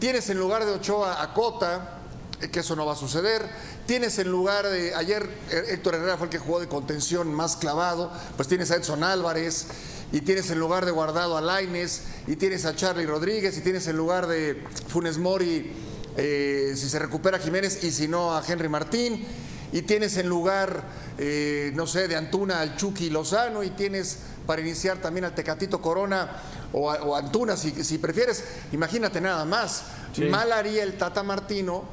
Tienes 0.00 0.30
en 0.30 0.38
lugar 0.38 0.64
de 0.64 0.72
Ochoa 0.72 1.20
a 1.22 1.34
Cota, 1.34 1.98
eh, 2.40 2.48
que 2.48 2.60
eso 2.60 2.74
no 2.74 2.86
va 2.86 2.94
a 2.94 2.96
suceder. 2.96 3.46
Tienes 3.88 4.18
en 4.18 4.30
lugar 4.30 4.66
de, 4.68 4.94
ayer 4.94 5.26
eh, 5.50 5.62
Héctor 5.70 5.94
Herrera 5.94 6.18
fue 6.18 6.26
el 6.26 6.30
que 6.30 6.38
jugó 6.38 6.60
de 6.60 6.68
contención 6.68 7.32
más 7.32 7.56
clavado, 7.56 8.12
pues 8.36 8.46
tienes 8.46 8.70
a 8.70 8.76
Edson 8.76 9.02
Álvarez, 9.02 9.64
y 10.12 10.20
tienes 10.20 10.50
en 10.50 10.58
lugar 10.60 10.84
de 10.84 10.90
Guardado 10.90 11.38
a 11.38 11.40
Laines, 11.40 12.02
y 12.26 12.36
tienes 12.36 12.66
a 12.66 12.76
Charlie 12.76 13.06
Rodríguez, 13.06 13.56
y 13.56 13.62
tienes 13.62 13.86
en 13.86 13.96
lugar 13.96 14.26
de 14.26 14.62
Funes 14.88 15.16
Mori, 15.16 15.72
eh, 16.18 16.74
si 16.76 16.86
se 16.86 16.98
recupera 16.98 17.38
Jiménez, 17.38 17.82
y 17.82 17.90
si 17.90 18.08
no 18.08 18.36
a 18.36 18.44
Henry 18.46 18.68
Martín, 18.68 19.26
y 19.72 19.80
tienes 19.80 20.18
en 20.18 20.28
lugar, 20.28 20.82
eh, 21.16 21.72
no 21.74 21.86
sé, 21.86 22.08
de 22.08 22.16
Antuna 22.16 22.60
al 22.60 22.76
Chucky 22.76 23.08
Lozano, 23.08 23.62
y 23.62 23.70
tienes 23.70 24.18
para 24.46 24.60
iniciar 24.60 24.98
también 24.98 25.24
al 25.24 25.34
Tecatito 25.34 25.80
Corona 25.80 26.42
o, 26.74 26.90
a- 26.90 27.02
o 27.04 27.16
Antuna, 27.16 27.56
si, 27.56 27.70
si 27.84 27.96
prefieres. 27.96 28.44
Imagínate 28.72 29.18
nada 29.22 29.46
más. 29.46 29.84
Mal 30.30 30.52
haría 30.52 30.82
el 30.82 30.98
Tata 30.98 31.22
Martino 31.22 31.84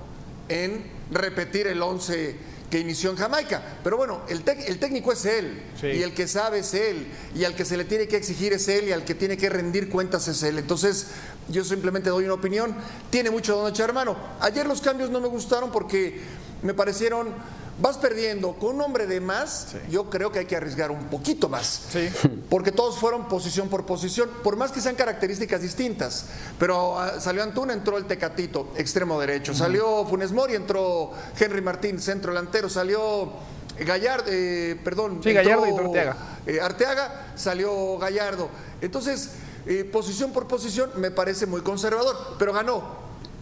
en 0.49 0.93
repetir 1.11 1.67
el 1.67 1.81
11 1.81 2.35
que 2.69 2.79
inició 2.79 3.11
en 3.11 3.15
Jamaica. 3.17 3.61
Pero 3.83 3.95
bueno, 3.97 4.21
el, 4.27 4.43
el 4.67 4.79
técnico 4.79 5.11
es 5.11 5.25
él, 5.25 5.61
Sí. 5.79 5.87
y 5.87 6.01
el 6.03 6.13
que 6.13 6.27
sabe 6.27 6.59
es 6.59 6.73
él, 6.73 7.07
y 7.35 7.43
al 7.43 7.55
que 7.55 7.63
se 7.63 7.77
le 7.77 7.85
tiene 7.85 8.07
que 8.07 8.17
exigir 8.17 8.53
es 8.53 8.67
él, 8.67 8.87
y 8.87 8.91
al 8.91 9.05
que 9.05 9.13
tiene 9.15 9.37
que 9.37 9.49
rendir 9.49 9.89
cuentas 9.89 10.27
es 10.27 10.41
él. 10.43 10.57
Entonces, 10.57 11.07
yo 11.47 11.63
simplemente 11.63 12.09
doy 12.09 12.25
una 12.25 12.33
opinión. 12.33 12.75
Tiene 13.11 13.29
mucho 13.29 13.55
don 13.55 13.69
echar 13.69 13.93
mano. 13.93 14.17
Ayer 14.39 14.65
los 14.65 14.81
cambios 14.81 15.09
no 15.11 15.21
me 15.21 15.27
gustaron 15.27 15.71
porque 15.71 16.19
me 16.63 16.73
parecieron. 16.73 17.29
Vas 17.77 17.97
perdiendo 17.97 18.53
con 18.53 18.75
un 18.75 18.81
hombre 18.81 19.05
de 19.05 19.19
más, 19.19 19.75
yo 19.89 20.09
creo 20.09 20.31
que 20.31 20.39
hay 20.39 20.45
que 20.45 20.55
arriesgar 20.55 20.91
un 20.91 21.05
poquito 21.05 21.49
más. 21.49 21.81
Sí. 21.89 22.09
Porque 22.49 22.71
todos 22.71 22.97
fueron 22.97 23.27
posición 23.27 23.67
por 23.67 23.85
posición, 23.85 24.29
por 24.43 24.55
más 24.55 24.71
que 24.71 24.79
sean 24.79 24.95
características 24.95 25.61
distintas. 25.61 26.27
Pero 26.57 26.97
ah, 26.97 27.19
salió 27.19 27.43
Antuna, 27.43 27.73
entró 27.73 27.97
el 27.97 28.05
Tecatito, 28.05 28.71
extremo 28.77 29.19
derecho. 29.19 29.53
Salió 29.53 30.05
Funes 30.05 30.31
Mori, 30.31 30.55
entró 30.55 31.11
Henry 31.37 31.61
Martín, 31.61 31.99
centro 31.99 32.31
delantero. 32.31 32.69
Salió 32.69 33.33
Gallardo, 33.79 34.25
eh, 34.29 34.79
perdón. 34.83 35.19
Sí, 35.21 35.33
Gallardo 35.33 35.65
y 35.65 35.69
entró 35.69 35.85
Arteaga. 35.87 36.15
eh, 36.45 36.61
Arteaga, 36.61 37.33
salió 37.35 37.97
Gallardo. 37.97 38.49
Entonces, 38.79 39.31
eh, 39.65 39.83
posición 39.83 40.31
por 40.31 40.47
posición 40.47 40.91
me 40.95 41.11
parece 41.11 41.45
muy 41.45 41.59
conservador, 41.61 42.15
pero 42.39 42.53
ganó, 42.53 42.83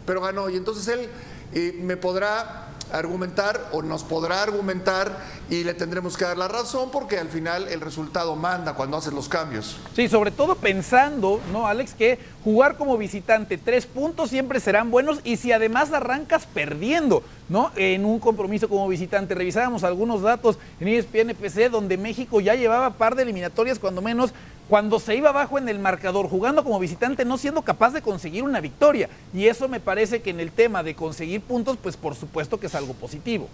pero 0.07 0.21
ganó. 0.21 0.49
Y 0.49 0.57
entonces 0.57 0.87
él 0.87 1.07
eh, 1.53 1.77
me 1.83 1.97
podrá 1.97 2.62
argumentar 2.91 3.69
o 3.71 3.81
nos 3.81 4.03
podrá 4.03 4.43
argumentar 4.43 5.17
y 5.49 5.63
le 5.63 5.73
tendremos 5.73 6.17
que 6.17 6.25
dar 6.25 6.37
la 6.37 6.47
razón 6.47 6.89
porque 6.91 7.17
al 7.17 7.29
final 7.29 7.67
el 7.67 7.81
resultado 7.81 8.35
manda 8.35 8.73
cuando 8.73 8.97
haces 8.97 9.13
los 9.13 9.29
cambios. 9.29 9.77
Sí, 9.95 10.07
sobre 10.07 10.31
todo 10.31 10.55
pensando, 10.55 11.39
¿no, 11.51 11.67
Alex? 11.67 11.93
Que 11.93 12.19
jugar 12.43 12.77
como 12.77 12.97
visitante, 12.97 13.57
tres 13.57 13.85
puntos 13.85 14.29
siempre 14.29 14.59
serán 14.59 14.91
buenos 14.91 15.19
y 15.23 15.37
si 15.37 15.51
además 15.51 15.91
arrancas 15.93 16.45
perdiendo, 16.45 17.23
¿no? 17.49 17.71
En 17.75 18.05
un 18.05 18.19
compromiso 18.19 18.69
como 18.69 18.87
visitante. 18.87 19.35
Revisábamos 19.35 19.83
algunos 19.83 20.21
datos 20.21 20.57
en 20.79 20.87
ESPN 20.87 21.31
FC 21.31 21.69
donde 21.69 21.97
México 21.97 22.39
ya 22.39 22.55
llevaba 22.55 22.91
par 22.91 23.15
de 23.15 23.23
eliminatorias, 23.23 23.79
cuando 23.79 24.01
menos, 24.01 24.33
cuando 24.69 24.99
se 24.99 25.15
iba 25.15 25.29
abajo 25.29 25.57
en 25.57 25.69
el 25.69 25.79
marcador, 25.79 26.29
jugando 26.29 26.63
como 26.63 26.79
visitante, 26.79 27.25
no 27.25 27.37
siendo 27.37 27.61
capaz 27.61 27.91
de 27.91 28.01
conseguir 28.01 28.43
una 28.43 28.61
victoria. 28.61 29.09
Y 29.33 29.47
eso 29.47 29.67
me 29.67 29.79
parece 29.79 30.21
que 30.21 30.29
en 30.29 30.39
el 30.39 30.51
tema 30.51 30.83
de 30.83 30.95
conseguir 30.95 31.41
puntos, 31.41 31.77
pues 31.81 31.97
por 31.97 32.15
supuesto 32.15 32.59
que 32.59 32.67
es 32.67 32.75
algo 32.75 32.93
positivo. 32.93 33.49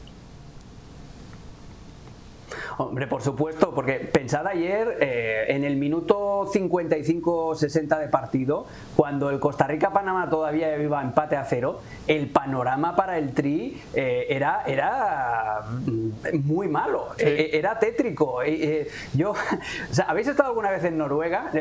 Hombre, 2.80 3.08
por 3.08 3.22
supuesto, 3.22 3.76
porque 3.76 3.96
pensad 3.96 4.48
ayer 4.48 5.00
eh, 5.02 5.48
en 5.50 5.66
el 5.66 5.76
minuto 5.76 6.50
55-60 6.50 8.00
de 8.00 8.08
partido, 8.08 8.68
cuando 8.96 9.30
el 9.30 9.38
Costa 9.38 9.68
Rica-Panamá 9.68 10.30
todavía 10.30 10.82
iba 10.82 11.02
empate 11.02 11.36
a 11.36 11.44
cero, 11.44 11.82
el 12.08 12.30
panorama 12.30 12.96
para 12.96 13.18
el 13.18 13.34
Tri 13.34 13.82
eh, 13.94 14.28
era, 14.30 14.64
era 14.66 15.62
mm, 15.86 16.38
muy 16.46 16.70
malo, 16.70 17.10
eh, 17.18 17.50
era 17.52 17.78
tétrico. 17.78 18.40
Yo, 19.14 19.32
o 19.92 19.94
sea, 19.94 20.06
¿Habéis 20.06 20.30
estado 20.30 20.48
alguna 20.48 20.72
vez 20.72 20.86
en 20.86 20.98
Noruega? 20.98 21.52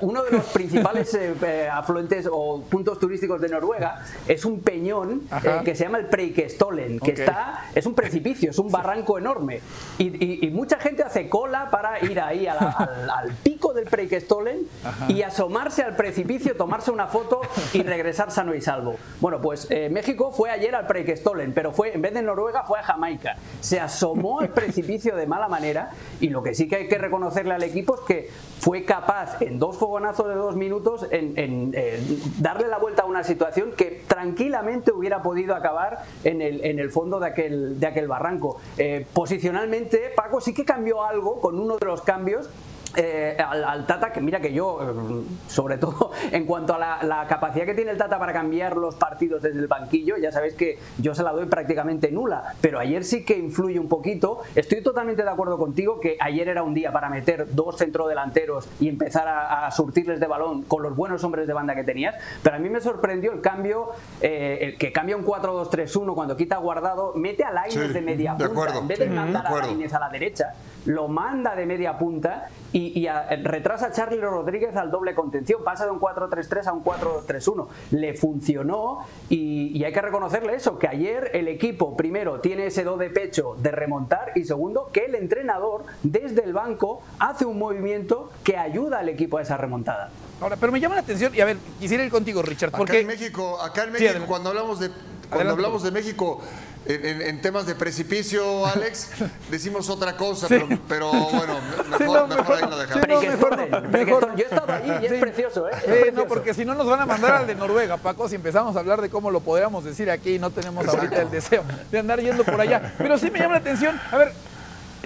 Uno 0.00 0.22
de 0.22 0.30
los 0.30 0.44
principales 0.44 1.18
afluentes 1.72 2.28
o 2.30 2.62
puntos 2.62 3.00
turísticos 3.00 3.40
de 3.40 3.48
Noruega 3.48 4.04
es 4.28 4.44
un 4.44 4.60
peñón 4.60 5.22
que 5.64 5.74
se 5.74 5.82
llama 5.82 5.98
el 5.98 6.06
Preikestolen, 6.06 7.00
que 7.00 7.10
está 7.10 7.64
es 7.74 7.84
un 7.84 7.94
precipicio, 7.94 8.50
es 8.50 8.58
un 8.60 8.70
barranco 8.70 9.18
enorme. 9.18 9.60
Y, 10.03 10.03
y- 10.06 10.46
y 10.46 10.50
mucha 10.50 10.78
gente 10.78 11.02
hace 11.02 11.28
cola 11.28 11.68
para 11.70 12.04
ir 12.04 12.20
ahí 12.20 12.44
la- 12.44 12.52
al, 12.78 13.10
al 13.10 13.32
pico 13.42 13.72
del 13.72 13.84
Preikestolen 13.84 14.66
y 15.08 15.22
asomarse 15.22 15.82
al 15.82 15.96
precipicio, 15.96 16.56
tomarse 16.56 16.90
una 16.90 17.06
foto 17.06 17.40
y 17.72 17.82
regresar 17.82 18.30
sano 18.30 18.54
y 18.54 18.60
salvo. 18.60 18.96
Bueno, 19.20 19.40
pues 19.40 19.66
eh, 19.70 19.88
México 19.90 20.32
fue 20.32 20.50
ayer 20.50 20.74
al 20.74 20.86
Preikestolen, 20.86 21.52
pero 21.52 21.72
fue 21.72 21.94
en 21.94 22.02
vez 22.02 22.14
de 22.14 22.22
Noruega 22.22 22.64
fue 22.64 22.78
a 22.78 22.82
Jamaica. 22.82 23.36
Se 23.60 23.80
asomó 23.80 24.40
al 24.40 24.48
precipicio 24.50 25.16
de 25.16 25.26
mala 25.26 25.48
manera 25.48 25.90
y 26.20 26.28
lo 26.28 26.42
que 26.42 26.54
sí 26.54 26.68
que 26.68 26.76
hay 26.76 26.88
que 26.88 26.98
reconocerle 26.98 27.54
al 27.54 27.62
equipo 27.62 27.94
es 27.96 28.00
que 28.02 28.30
fue 28.60 28.84
capaz 28.84 29.40
en 29.42 29.58
dos 29.58 29.76
fogonazos 29.76 30.28
de 30.28 30.34
dos 30.34 30.56
minutos 30.56 31.06
en, 31.10 31.36
en, 31.38 31.72
eh, 31.74 32.00
darle 32.40 32.68
la 32.68 32.78
vuelta 32.78 33.02
a 33.02 33.06
una 33.06 33.22
situación 33.24 33.72
que 33.76 34.02
tranquilamente 34.06 34.92
hubiera 34.92 35.22
podido 35.22 35.54
acabar 35.54 36.02
en 36.24 36.40
el, 36.40 36.64
en 36.64 36.78
el 36.78 36.90
fondo 36.90 37.20
de 37.20 37.26
aquel, 37.26 37.78
de 37.80 37.86
aquel 37.86 38.08
barranco. 38.08 38.60
Eh, 38.78 39.06
posicionalmente, 39.12 39.93
Paco 40.14 40.40
sí 40.40 40.54
que 40.54 40.64
cambió 40.64 41.04
algo 41.04 41.40
con 41.40 41.58
uno 41.58 41.76
de 41.76 41.86
los 41.86 42.02
cambios. 42.02 42.48
Eh, 42.96 43.36
al, 43.38 43.64
al 43.64 43.86
Tata, 43.86 44.12
que 44.12 44.20
mira 44.20 44.40
que 44.40 44.52
yo, 44.52 44.78
eh, 44.82 45.24
sobre 45.48 45.78
todo 45.78 46.12
en 46.32 46.46
cuanto 46.46 46.74
a 46.74 46.78
la, 46.78 47.02
la 47.02 47.26
capacidad 47.26 47.64
que 47.66 47.74
tiene 47.74 47.90
el 47.90 47.98
Tata 47.98 48.18
para 48.18 48.32
cambiar 48.32 48.76
los 48.76 48.94
partidos 48.94 49.42
desde 49.42 49.58
el 49.58 49.66
banquillo, 49.66 50.16
ya 50.16 50.30
sabéis 50.32 50.54
que 50.54 50.78
yo 50.98 51.14
se 51.14 51.22
la 51.22 51.32
doy 51.32 51.46
prácticamente 51.46 52.10
nula, 52.10 52.54
pero 52.60 52.78
ayer 52.78 53.04
sí 53.04 53.24
que 53.24 53.36
influye 53.36 53.78
un 53.78 53.88
poquito. 53.88 54.42
Estoy 54.54 54.82
totalmente 54.82 55.22
de 55.22 55.30
acuerdo 55.30 55.58
contigo 55.58 56.00
que 56.00 56.16
ayer 56.20 56.48
era 56.48 56.62
un 56.62 56.74
día 56.74 56.92
para 56.92 57.08
meter 57.08 57.54
dos 57.54 57.76
centrodelanteros 57.78 58.68
y 58.80 58.88
empezar 58.88 59.26
a, 59.28 59.66
a 59.66 59.70
surtirles 59.70 60.20
de 60.20 60.26
balón 60.26 60.62
con 60.62 60.82
los 60.82 60.94
buenos 60.96 61.22
hombres 61.24 61.46
de 61.46 61.52
banda 61.52 61.74
que 61.74 61.84
tenías, 61.84 62.14
pero 62.42 62.56
a 62.56 62.58
mí 62.58 62.68
me 62.68 62.80
sorprendió 62.80 63.32
el 63.32 63.40
cambio, 63.40 63.90
eh, 64.20 64.58
el 64.60 64.78
que 64.78 64.92
cambia 64.92 65.16
un 65.16 65.24
4-2-3-1 65.24 66.14
cuando 66.14 66.36
quita 66.36 66.56
guardado, 66.58 67.12
mete 67.14 67.44
a 67.44 67.50
Lainez 67.52 67.88
Sí, 67.88 67.92
de 67.92 68.00
media 68.00 68.32
de 68.34 68.46
punta, 68.46 68.52
acuerdo. 68.62 68.80
en 68.80 68.88
vez 68.88 68.98
de 68.98 69.04
Sí, 69.06 69.10
mandar 69.10 69.42
de 69.42 69.48
a. 69.48 69.62
Lainez 69.66 69.92
a 69.94 69.98
la 70.00 70.08
derecha, 70.08 70.54
lo 70.86 71.08
manda 71.08 71.54
de 71.54 71.66
media 71.66 71.98
punta 71.98 72.48
y, 72.72 72.98
y 72.98 73.06
a- 73.06 73.28
retrasa 73.42 73.86
a 73.86 73.92
Charlie 73.92 74.20
Rodríguez 74.20 74.76
al 74.76 74.90
doble 74.90 75.14
contención, 75.14 75.62
pasa 75.64 75.84
de 75.84 75.90
un 75.90 76.00
4-3-3 76.00 76.66
a 76.66 76.72
un 76.72 76.84
4-3-1. 76.84 77.66
Le 77.92 78.14
funcionó 78.14 78.98
y, 79.28 79.76
y 79.76 79.84
hay 79.84 79.92
que 79.92 80.02
reconocerle 80.02 80.54
eso, 80.54 80.78
que 80.78 80.88
ayer 80.88 81.30
el 81.34 81.48
equipo 81.48 81.96
primero 81.96 82.40
tiene 82.40 82.66
ese 82.66 82.84
do 82.84 82.96
de 82.96 83.10
pecho 83.10 83.56
de 83.58 83.70
remontar 83.70 84.32
y 84.34 84.44
segundo 84.44 84.90
que 84.92 85.06
el 85.06 85.14
entrenador 85.14 85.84
desde 86.02 86.44
el 86.44 86.52
banco 86.52 87.02
hace 87.18 87.44
un 87.44 87.58
movimiento 87.58 88.30
que 88.42 88.56
ayuda 88.56 88.98
al 89.00 89.08
equipo 89.08 89.38
a 89.38 89.42
esa 89.42 89.56
remontada. 89.56 90.10
Ahora, 90.40 90.56
pero 90.56 90.72
me 90.72 90.80
llama 90.80 90.96
la 90.96 91.00
atención, 91.02 91.34
y 91.34 91.40
a 91.40 91.44
ver, 91.44 91.56
quisiera 91.80 92.04
ir 92.04 92.10
contigo, 92.10 92.42
Richard, 92.42 92.68
Acá 92.70 92.78
porque... 92.78 93.00
en 93.00 93.06
México, 93.06 93.60
acá 93.62 93.84
en 93.84 93.92
México 93.92 94.24
cuando 94.26 94.50
hablamos 94.50 94.80
de 94.80 94.90
cuando 95.30 95.52
hablamos 95.52 95.82
de 95.82 95.90
México 95.90 96.40
en, 96.86 97.04
en- 97.06 97.22
en 97.22 97.40
temas 97.40 97.64
de 97.66 97.74
precipicio, 97.74 98.66
Alex, 98.66 99.08
decimos 99.50 99.88
otra 99.88 100.16
cosa, 100.16 100.48
Sí. 100.48 100.54
pero, 100.58 100.68
pero 100.88 101.10
bueno, 101.12 101.54
mejor, 101.90 101.98
Sí, 101.98 102.04
no, 102.04 102.26
mejor 102.26 102.56
ahí 102.56 102.70
lo 102.70 102.78
dejamos. 102.78 103.04
sí, 103.04 103.10
no, 103.26 103.30
mejor 103.30 103.88
mejor. 103.88 104.36
Yo 104.36 104.42
he 104.44 104.46
estado 104.54 104.72
allí 104.72 104.92
y 105.02 105.06
es 105.06 105.12
precioso, 105.20 105.68
¿eh? 105.68 105.72
Es 105.76 105.82
precioso. 105.84 106.12
no, 106.16 106.26
porque 106.26 106.52
si 106.54 106.64
no 106.64 106.74
nos 106.74 106.86
van 106.86 107.00
a 107.00 107.06
mandar 107.06 107.32
al 107.32 107.46
de 107.46 107.54
Noruega, 107.54 107.96
Paco, 107.96 108.28
si 108.28 108.34
empezamos 108.34 108.76
a 108.76 108.80
hablar 108.80 109.00
de 109.00 109.08
cómo 109.08 109.30
lo 109.30 109.40
podríamos 109.40 109.84
decir 109.84 110.10
aquí, 110.10 110.38
no 110.38 110.50
tenemos 110.50 110.86
ahorita 110.86 111.22
el 111.22 111.30
deseo 111.30 111.64
de 111.90 111.98
andar 111.98 112.20
yendo 112.20 112.44
por 112.44 112.60
allá. 112.60 112.94
Pero 112.98 113.16
sí 113.18 113.30
me 113.30 113.38
llama 113.38 113.54
la 113.54 113.60
atención, 113.60 113.98
a 114.12 114.16
ver, 114.18 114.32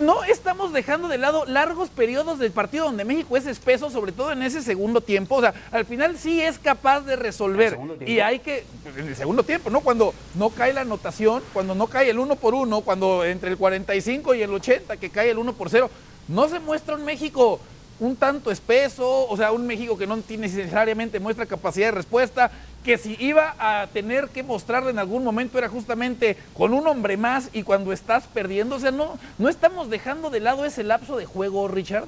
no 0.00 0.25
estamos 0.25 0.73
dejando 0.73 1.09
de 1.09 1.19
lado 1.19 1.45
largos 1.47 1.88
periodos 1.88 2.38
del 2.38 2.52
partido 2.52 2.87
donde 2.87 3.05
México 3.05 3.37
es 3.37 3.47
espeso, 3.47 3.90
sobre 3.90 4.12
todo 4.12 4.33
en 4.33 4.43
ese 4.43 4.62
segundo 4.62 5.00
tiempo. 5.00 5.37
O 5.37 5.40
sea, 5.40 5.55
al 5.71 5.85
final 5.85 6.19
sí 6.19 6.40
es 6.40 6.59
capaz 6.59 7.00
de 7.02 7.17
resolver. 7.17 7.78
Y 8.07 8.21
hay 8.21 8.38
que, 8.40 8.64
en 8.97 9.09
el 9.09 9.17
segundo 9.17 9.43
tiempo, 9.43 9.71
¿no? 9.71 9.81
Cuando 9.81 10.14
no 10.35 10.50
cae 10.50 10.73
la 10.73 10.83
anotación, 10.83 11.43
cuando 11.52 11.75
no 11.75 11.87
cae 11.87 12.11
el 12.11 12.19
uno 12.19 12.37
por 12.37 12.55
uno, 12.55 12.81
cuando 12.81 13.25
entre 13.25 13.50
el 13.50 13.57
45 13.57 14.35
y 14.35 14.43
el 14.43 14.52
80 14.52 14.97
que 14.97 15.11
cae 15.11 15.31
el 15.31 15.38
1 15.38 15.52
por 15.55 15.71
0, 15.71 15.90
no 16.28 16.49
se 16.49 16.61
muestra 16.61 16.95
un 16.95 17.05
México 17.05 17.61
un 18.00 18.17
tanto 18.17 18.50
espeso, 18.50 19.26
o 19.28 19.37
sea, 19.37 19.52
un 19.52 19.67
México 19.67 19.99
que 19.99 20.07
no 20.07 20.17
tiene 20.19 20.47
necesariamente 20.47 21.19
muestra 21.19 21.47
capacidad 21.47 21.88
de 21.88 21.93
respuesta, 21.93 22.50
que 22.85 22.99
si 22.99 23.17
iba 23.19 23.55
a 23.59 23.87
tener 23.89 24.29
que 24.29 24.43
mostrarle 24.43 24.91
en 24.91 24.99
algún 24.99 25.25
momento 25.25 25.59
era 25.59 25.69
justamente 25.69 26.37
con 26.55 26.73
un 26.73 26.87
hombre 26.87 27.17
más 27.17 27.51
y 27.53 27.63
cuando 27.63 27.93
estás 27.93 28.27
perdiendo, 28.27 28.77
o 28.77 28.81
sea, 28.81 28.91
no, 28.91 29.19
no 29.39 29.49
estamos 29.49 29.91
dejando 29.91 30.31
de 30.31 30.41
lado 30.41 30.65
ese 30.65 30.85
lapso 30.85 31.17
de 31.17 31.27
juego, 31.27 31.69
Richard. 31.69 32.07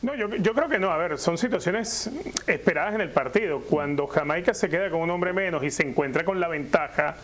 No, 0.00 0.14
yo, 0.14 0.28
yo, 0.28 0.54
creo 0.54 0.68
que 0.68 0.78
no. 0.78 0.92
A 0.92 0.96
ver, 0.96 1.18
son 1.18 1.36
situaciones 1.36 2.08
esperadas 2.46 2.94
en 2.94 3.00
el 3.00 3.10
partido. 3.10 3.60
Cuando 3.62 4.06
Jamaica 4.06 4.54
se 4.54 4.68
queda 4.68 4.90
con 4.90 5.00
un 5.00 5.10
hombre 5.10 5.32
menos 5.32 5.64
y 5.64 5.70
se 5.72 5.82
encuentra 5.82 6.24
con 6.24 6.38
la 6.38 6.46
ventaja, 6.46 7.16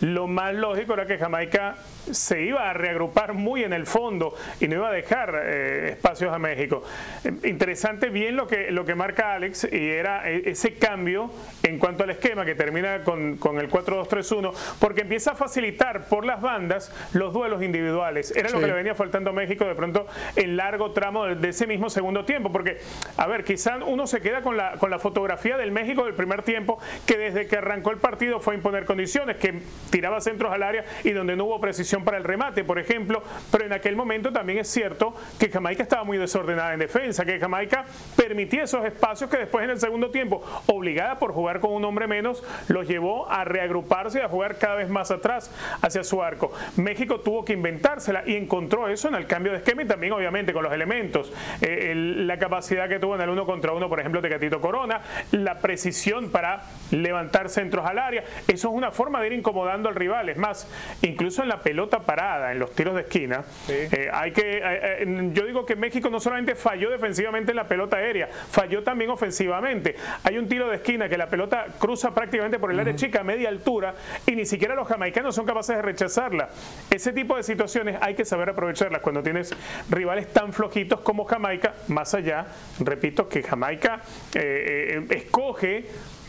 lo 0.00 0.26
más 0.26 0.54
lógico 0.54 0.94
era 0.94 1.06
que 1.06 1.18
Jamaica 1.18 1.76
se 2.10 2.42
iba 2.42 2.70
a 2.70 2.72
reagrupar 2.72 3.34
muy 3.34 3.64
en 3.64 3.72
el 3.72 3.86
fondo 3.86 4.34
y 4.60 4.68
no 4.68 4.76
iba 4.76 4.88
a 4.88 4.92
dejar 4.92 5.42
eh, 5.44 5.90
espacios 5.90 6.32
a 6.32 6.38
México. 6.38 6.82
Eh, 7.24 7.32
interesante 7.44 8.08
bien 8.08 8.36
lo 8.36 8.46
que, 8.46 8.70
lo 8.70 8.84
que 8.84 8.94
marca 8.94 9.34
Alex 9.34 9.68
y 9.70 9.88
era 9.88 10.30
e, 10.30 10.50
ese 10.50 10.74
cambio 10.74 11.30
en 11.62 11.78
cuanto 11.78 12.04
al 12.04 12.10
esquema 12.10 12.44
que 12.44 12.54
termina 12.54 13.02
con, 13.02 13.36
con 13.36 13.58
el 13.58 13.68
4-2-3-1 13.68 14.52
porque 14.78 15.02
empieza 15.02 15.32
a 15.32 15.34
facilitar 15.34 16.06
por 16.08 16.24
las 16.24 16.40
bandas 16.40 16.92
los 17.12 17.32
duelos 17.32 17.62
individuales. 17.62 18.34
Era 18.36 18.50
lo 18.50 18.60
que 18.60 18.66
le 18.66 18.72
venía 18.72 18.94
faltando 18.94 19.30
a 19.30 19.32
México 19.32 19.64
de 19.64 19.74
pronto 19.74 20.06
en 20.36 20.56
largo 20.56 20.92
tramo 20.92 21.26
de, 21.26 21.48
ese 21.48 21.66
mismo 21.66 21.90
segundo 21.90 22.24
tiempo 22.24 22.52
porque, 22.52 22.78
a 23.16 23.26
ver, 23.26 23.44
quizás 23.44 23.78
uno 23.86 24.06
se 24.06 24.20
queda 24.20 24.42
con 24.42 24.56
la, 24.56 24.72
con 24.72 24.90
la 24.90 24.98
fotografía 24.98 25.56
del 25.56 25.72
México 25.72 26.04
del 26.04 26.14
primer 26.14 26.42
tiempo 26.42 26.78
que 27.06 27.18
desde 27.18 27.46
que 27.46 27.56
arrancó 27.56 27.90
el 27.90 27.98
partido 27.98 28.40
fue 28.40 28.54
a 28.54 28.56
imponer 28.56 28.84
condiciones, 28.84 29.36
que 29.36 29.60
tiraba 29.90 30.20
centros 30.20 30.52
al 30.52 30.62
área 30.62 30.84
y 31.04 31.10
donde 31.10 31.36
no 31.36 31.44
hubo 31.44 31.60
precisión 31.60 32.04
para 32.04 32.18
el 32.18 32.24
remate, 32.24 32.64
por 32.64 32.78
ejemplo, 32.78 33.22
pero 33.50 33.64
en 33.64 33.72
aquel 33.72 33.96
momento 33.96 34.32
también 34.32 34.58
es 34.58 34.68
cierto 34.68 35.14
que 35.38 35.50
Jamaica 35.50 35.82
estaba 35.82 36.04
muy 36.04 36.18
desordenada 36.18 36.72
en 36.72 36.80
defensa, 36.80 37.24
que 37.24 37.38
Jamaica 37.38 37.84
permitía 38.16 38.64
esos 38.64 38.84
espacios 38.84 39.30
que 39.30 39.38
después 39.38 39.64
en 39.64 39.70
el 39.70 39.80
segundo 39.80 40.10
tiempo, 40.10 40.42
obligada 40.66 41.18
por 41.18 41.32
jugar 41.32 41.60
con 41.60 41.72
un 41.72 41.84
hombre 41.84 42.06
menos, 42.06 42.42
los 42.68 42.86
llevó 42.86 43.30
a 43.30 43.44
reagruparse 43.44 44.18
y 44.18 44.22
a 44.22 44.28
jugar 44.28 44.58
cada 44.58 44.76
vez 44.76 44.88
más 44.88 45.10
atrás 45.10 45.50
hacia 45.82 46.04
su 46.04 46.22
arco. 46.22 46.52
México 46.76 47.20
tuvo 47.20 47.44
que 47.44 47.52
inventársela 47.52 48.22
y 48.26 48.36
encontró 48.36 48.88
eso 48.88 49.08
en 49.08 49.14
el 49.14 49.26
cambio 49.26 49.52
de 49.52 49.58
esquema 49.58 49.82
y 49.82 49.86
también 49.86 50.12
obviamente 50.12 50.52
con 50.52 50.62
los 50.62 50.72
elementos, 50.72 51.32
eh, 51.60 51.92
la 51.94 52.38
capacidad 52.38 52.88
que 52.88 52.98
tuvo 52.98 53.14
en 53.14 53.22
el 53.22 53.30
uno 53.30 53.46
contra 53.46 53.72
uno, 53.72 53.88
por 53.88 54.00
ejemplo, 54.00 54.20
de 54.20 54.28
Catito 54.28 54.60
Corona, 54.60 55.02
la 55.32 55.58
precisión 55.58 56.30
para 56.30 56.62
levantar 56.90 57.48
centros 57.48 57.86
al 57.86 57.98
área, 57.98 58.24
eso 58.46 58.68
es 58.68 58.74
una 58.74 58.90
forma 58.90 59.20
de 59.20 59.28
ir 59.28 59.32
incomodando 59.34 59.77
al 59.86 59.94
rival, 59.94 60.28
es 60.28 60.36
más, 60.36 60.68
incluso 61.02 61.42
en 61.42 61.48
la 61.48 61.60
pelota 61.60 62.00
parada, 62.00 62.52
en 62.52 62.58
los 62.58 62.72
tiros 62.72 62.94
de 62.94 63.02
esquina, 63.02 63.44
eh, 63.68 64.08
hay 64.12 64.32
que, 64.32 64.58
eh, 64.58 64.62
eh, 65.02 65.30
yo 65.32 65.46
digo 65.46 65.64
que 65.66 65.76
México 65.76 66.08
no 66.10 66.20
solamente 66.20 66.54
falló 66.54 66.90
defensivamente 66.90 67.52
en 67.52 67.56
la 67.56 67.68
pelota 67.68 67.98
aérea, 67.98 68.28
falló 68.50 68.82
también 68.82 69.10
ofensivamente. 69.10 69.94
Hay 70.24 70.38
un 70.38 70.48
tiro 70.48 70.68
de 70.68 70.76
esquina 70.76 71.08
que 71.08 71.18
la 71.18 71.28
pelota 71.28 71.66
cruza 71.78 72.14
prácticamente 72.14 72.58
por 72.58 72.70
el 72.70 72.80
área 72.80 72.96
chica 72.96 73.20
a 73.20 73.24
media 73.24 73.48
altura 73.48 73.94
y 74.26 74.32
ni 74.32 74.46
siquiera 74.46 74.74
los 74.74 74.88
jamaicanos 74.88 75.34
son 75.34 75.46
capaces 75.46 75.76
de 75.76 75.82
rechazarla. 75.82 76.48
Ese 76.90 77.12
tipo 77.12 77.36
de 77.36 77.42
situaciones 77.42 77.96
hay 78.00 78.14
que 78.14 78.24
saber 78.24 78.50
aprovecharlas 78.50 79.02
cuando 79.02 79.22
tienes 79.22 79.54
rivales 79.90 80.32
tan 80.32 80.52
flojitos 80.52 81.00
como 81.00 81.24
Jamaica, 81.24 81.74
más 81.88 82.14
allá, 82.14 82.46
repito, 82.80 83.28
que 83.28 83.42
Jamaica 83.42 84.00
escoge 84.32 85.86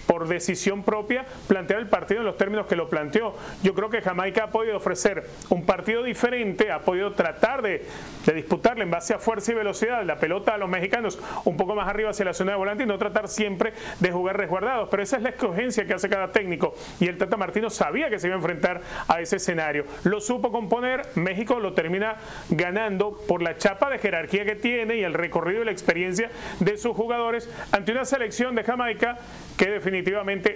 por 0.10 0.28
decisión 0.28 0.82
propia 0.82 1.24
plantear 1.48 1.80
el 1.80 1.88
partido 1.88 2.22
en 2.22 2.26
los 2.26 2.36
términos 2.36 2.66
que 2.66 2.76
lo 2.76 2.90
planteó. 2.90 3.36
Yo 3.62 3.76
creo 3.76 3.92
que 3.92 4.02
Jamaica 4.02 4.46
ha 4.46 4.50
podido 4.50 4.78
ofrecer 4.78 5.24
un 5.50 5.68
partido 5.68 6.02
diferente, 6.02 6.72
ha 6.72 6.80
podido 6.80 7.14
tratar 7.14 7.62
de, 7.62 7.86
disputarle 8.34 8.86
en 8.86 8.90
base 8.90 9.14
a 9.14 9.20
fuerza 9.20 9.52
y 9.52 9.56
velocidad 9.56 10.04
la 10.04 10.18
pelota 10.18 10.56
a 10.56 10.58
los 10.58 10.68
mexicanos 10.68 11.20
un 11.46 11.58
poco 11.58 11.76
más 11.76 11.88
arriba 11.88 12.10
hacia 12.10 12.26
la 12.26 12.34
zona 12.34 12.54
de 12.54 12.58
volante 12.58 12.86
y 12.86 12.88
no 12.88 12.98
tratar 12.98 13.28
siempre 13.28 13.74
de 14.00 14.12
jugar 14.12 14.36
resguardados. 14.38 14.90
Pero 14.90 15.04
esa 15.04 15.18
es 15.18 15.22
la 15.22 15.30
escogencia 15.30 15.86
que 15.86 15.94
hace 15.94 16.10
cada 16.10 16.32
técnico 16.32 16.74
y 17.00 17.06
el 17.06 17.20
Tata 17.20 17.38
Martino 17.38 17.70
sabía 17.70 18.10
que 18.10 18.18
se 18.18 18.30
iba 18.30 18.36
a 18.36 18.40
enfrentar 18.40 18.82
a 19.08 19.22
ese 19.22 19.36
escenario. 19.36 19.86
Lo 20.06 20.22
supo 20.22 20.52
componer, 20.52 21.04
México 21.14 21.60
lo 21.60 21.74
termina 21.74 22.16
ganando 22.50 23.16
por 23.28 23.44
la 23.44 23.58
chapa 23.58 23.92
de 23.92 24.00
jerarquía 24.00 24.44
que 24.44 24.56
tiene 24.56 24.96
y 24.96 25.04
el 25.04 25.14
recorrido 25.14 25.62
y 25.62 25.66
la 25.66 25.72
experiencia 25.72 26.32
de 26.60 26.80
sus 26.80 26.96
jugadores 26.96 27.48
ante 27.72 27.92
una 27.92 28.06
selección 28.06 28.56
de 28.56 28.64
Jamaica 28.64 29.20
que 29.56 29.70
definitivamente 29.70 29.99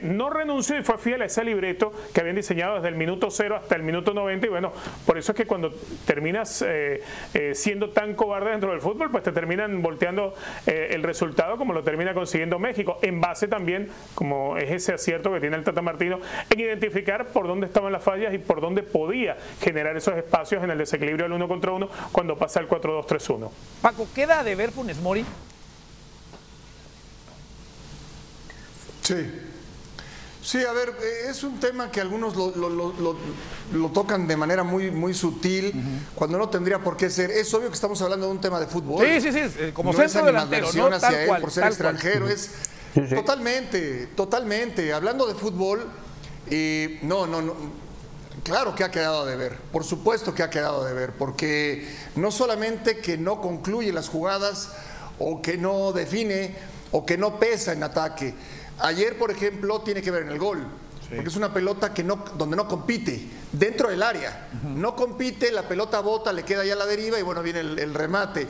no 0.02 0.30
renunció 0.30 0.78
y 0.78 0.84
fue 0.84 0.98
fiel 0.98 1.22
a 1.22 1.26
ese 1.26 1.44
libreto 1.44 1.92
que 2.14 2.22
habían 2.22 2.36
diseñado 2.36 2.76
desde 2.76 2.90
el 2.90 2.96
minuto 2.96 3.30
cero 3.32 3.56
hasta 3.56 3.76
el 3.76 3.84
minuto 3.84 4.14
90 4.14 4.46
y 4.46 4.50
bueno, 4.50 4.72
por 5.06 5.18
eso 5.18 5.32
es 5.32 5.38
que 5.38 5.46
cuando 5.46 5.72
terminas 6.06 6.62
eh, 6.62 7.02
eh, 7.34 7.56
siendo 7.56 7.90
tan 7.90 8.16
cobarde 8.16 8.52
dentro 8.52 8.72
del 8.72 8.82
fútbol, 8.82 9.12
pues 9.12 9.24
te 9.24 9.32
terminan 9.32 9.82
volteando 9.82 10.34
eh, 10.68 10.90
el 10.92 11.04
resultado 11.04 11.58
como 11.58 11.74
lo 11.74 11.84
termina 11.84 12.14
consiguiendo 12.14 12.60
México, 12.60 13.00
en 13.02 13.22
base 13.22 13.48
también, 13.48 13.90
como 14.16 14.58
es 14.58 14.72
ese 14.72 14.94
acierto 14.94 15.32
que 15.32 15.40
tiene 15.40 15.56
el 15.58 15.64
Tata 15.64 15.82
Martino, 15.82 16.20
en 16.50 16.60
identificar 16.60 17.28
por 17.28 17.48
dónde 17.48 17.68
estaban 17.68 17.92
las 17.92 18.04
fallas 18.04 18.34
y 18.34 18.38
por 18.38 18.62
dónde 18.62 18.84
podía 18.84 19.38
generar 19.62 19.96
esos 19.98 20.16
espacios 20.18 20.64
en 20.64 20.72
el 20.72 20.78
desequilibrio 20.78 21.26
del 21.26 21.34
uno 21.34 21.48
contra 21.48 21.72
uno 21.72 21.90
cuando 22.12 22.38
pasa 22.38 22.60
el 22.60 22.68
4-2-3-1. 22.68 23.50
Paco, 23.82 24.08
¿queda 24.14 24.44
de 24.44 24.56
ver 24.56 24.72
Funes 24.72 25.00
Mori? 25.00 25.26
Sí. 29.04 29.32
Sí, 30.44 30.64
a 30.66 30.74
ver, 30.74 30.90
eh, 31.02 31.30
es 31.30 31.44
un 31.44 31.60
tema 31.60 31.90
que 31.90 32.02
algunos 32.02 32.36
lo, 32.36 33.90
tocan 33.94 34.28
de 34.28 34.36
manera 34.36 34.64
muy, 34.64 34.92
muy 34.92 35.14
sutil, 35.14 35.74
cuando 36.16 36.38
no 36.38 36.50
tendría 36.50 36.80
por 36.80 36.98
qué 36.98 37.10
ser. 37.10 37.32
Es 37.32 37.54
obvio 37.54 37.70
que 37.70 37.76
estamos 37.76 38.02
hablando 38.02 38.26
de 38.26 38.32
un 38.34 38.42
tema 38.42 38.60
de 38.60 38.68
fútbol. 38.68 39.06
Sí, 39.06 39.22
sí, 39.22 39.32
sí, 39.32 39.40
eh, 39.58 39.72
como 39.74 39.94
no 39.94 39.98
centro 39.98 40.26
delantero, 40.26 40.68
¿no? 40.74 40.88
hacia 40.88 41.24
él 41.24 41.42
por 41.42 41.50
ser 41.50 41.66
extranjero, 41.68 42.28
es 42.28 42.52
totalmente, 43.16 44.08
totalmente. 44.16 44.92
Hablando 44.92 45.26
de 45.28 45.36
fútbol, 45.36 45.90
y 46.52 47.00
no, 47.04 47.26
no, 47.26 47.42
no. 47.42 47.56
Claro 48.44 48.76
que 48.76 48.84
ha 48.84 48.92
quedado 48.92 49.26
de 49.26 49.38
ver, 49.38 49.58
por 49.72 49.86
supuesto 49.86 50.36
que 50.36 50.44
ha 50.44 50.50
quedado 50.50 50.84
de 50.84 50.94
ver, 50.94 51.14
porque 51.14 51.88
no 52.18 52.32
solamente 52.32 52.98
que 52.98 53.18
no 53.18 53.40
concluye 53.40 53.94
las 53.94 54.10
jugadas 54.10 54.74
o 55.20 55.42
que 55.42 55.58
no 55.58 55.94
define 55.94 56.54
o 56.92 57.06
que 57.06 57.18
no 57.18 57.40
pesa 57.40 57.72
en 57.72 57.84
ataque, 57.84 58.34
Ayer, 58.80 59.18
por 59.18 59.32
ejemplo, 59.32 59.82
tiene 59.82 60.02
que 60.02 60.12
ver 60.12 60.24
en 60.24 60.30
el 60.30 60.40
gol. 60.40 60.66
Porque 61.16 61.30
es 61.30 61.36
una 61.36 61.54
pelota 61.54 61.94
que 61.94 62.04
no, 62.04 62.24
donde 62.38 62.56
no 62.56 62.68
compite, 62.68 63.30
dentro 63.52 63.90
del 63.90 64.02
área. 64.02 64.50
No 64.64 64.96
compite, 64.96 65.52
la 65.52 65.68
pelota 65.68 66.00
bota, 66.00 66.34
le 66.34 66.44
queda 66.44 66.66
ya 66.66 66.76
la 66.76 66.86
deriva 66.86 67.20
y 67.20 67.22
bueno, 67.22 67.44
viene 67.44 67.60
el, 67.60 67.94
remate. 67.94 68.48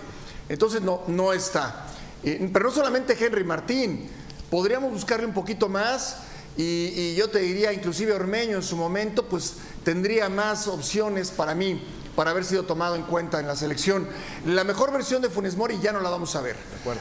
Entonces 0.48 0.82
no, 0.82 1.02
no 1.08 1.34
está. 1.34 1.88
Eh, 2.24 2.50
pero 2.54 2.66
no 2.66 2.72
solamente 2.72 3.18
Henry 3.20 3.44
Martín, 3.44 4.08
podríamos 4.50 4.92
buscarle 4.92 5.26
un 5.26 5.34
poquito 5.34 5.68
más 5.68 6.20
y, 6.56 6.64
y 6.64 7.16
yo 7.16 7.30
te 7.30 7.40
diría, 7.40 7.74
inclusive 7.74 8.14
Ormeño 8.14 8.56
en 8.56 8.64
su 8.64 8.78
momento, 8.78 9.26
pues 9.28 9.56
tendría 9.84 10.30
más 10.30 10.68
opciones 10.68 11.32
para 11.32 11.56
mí 11.56 11.82
para 12.16 12.32
haber 12.32 12.46
sido 12.46 12.64
tomado 12.64 12.96
en 12.96 13.04
cuenta 13.04 13.40
en 13.40 13.48
la 13.48 13.56
selección. 13.56 14.08
La 14.46 14.64
mejor 14.64 14.92
versión 14.92 15.22
de 15.22 15.30
Funes 15.30 15.56
Mori 15.56 15.80
ya 15.82 15.92
no 15.92 16.00
la 16.02 16.10
vamos 16.10 16.36
a 16.36 16.42
ver. 16.42 16.56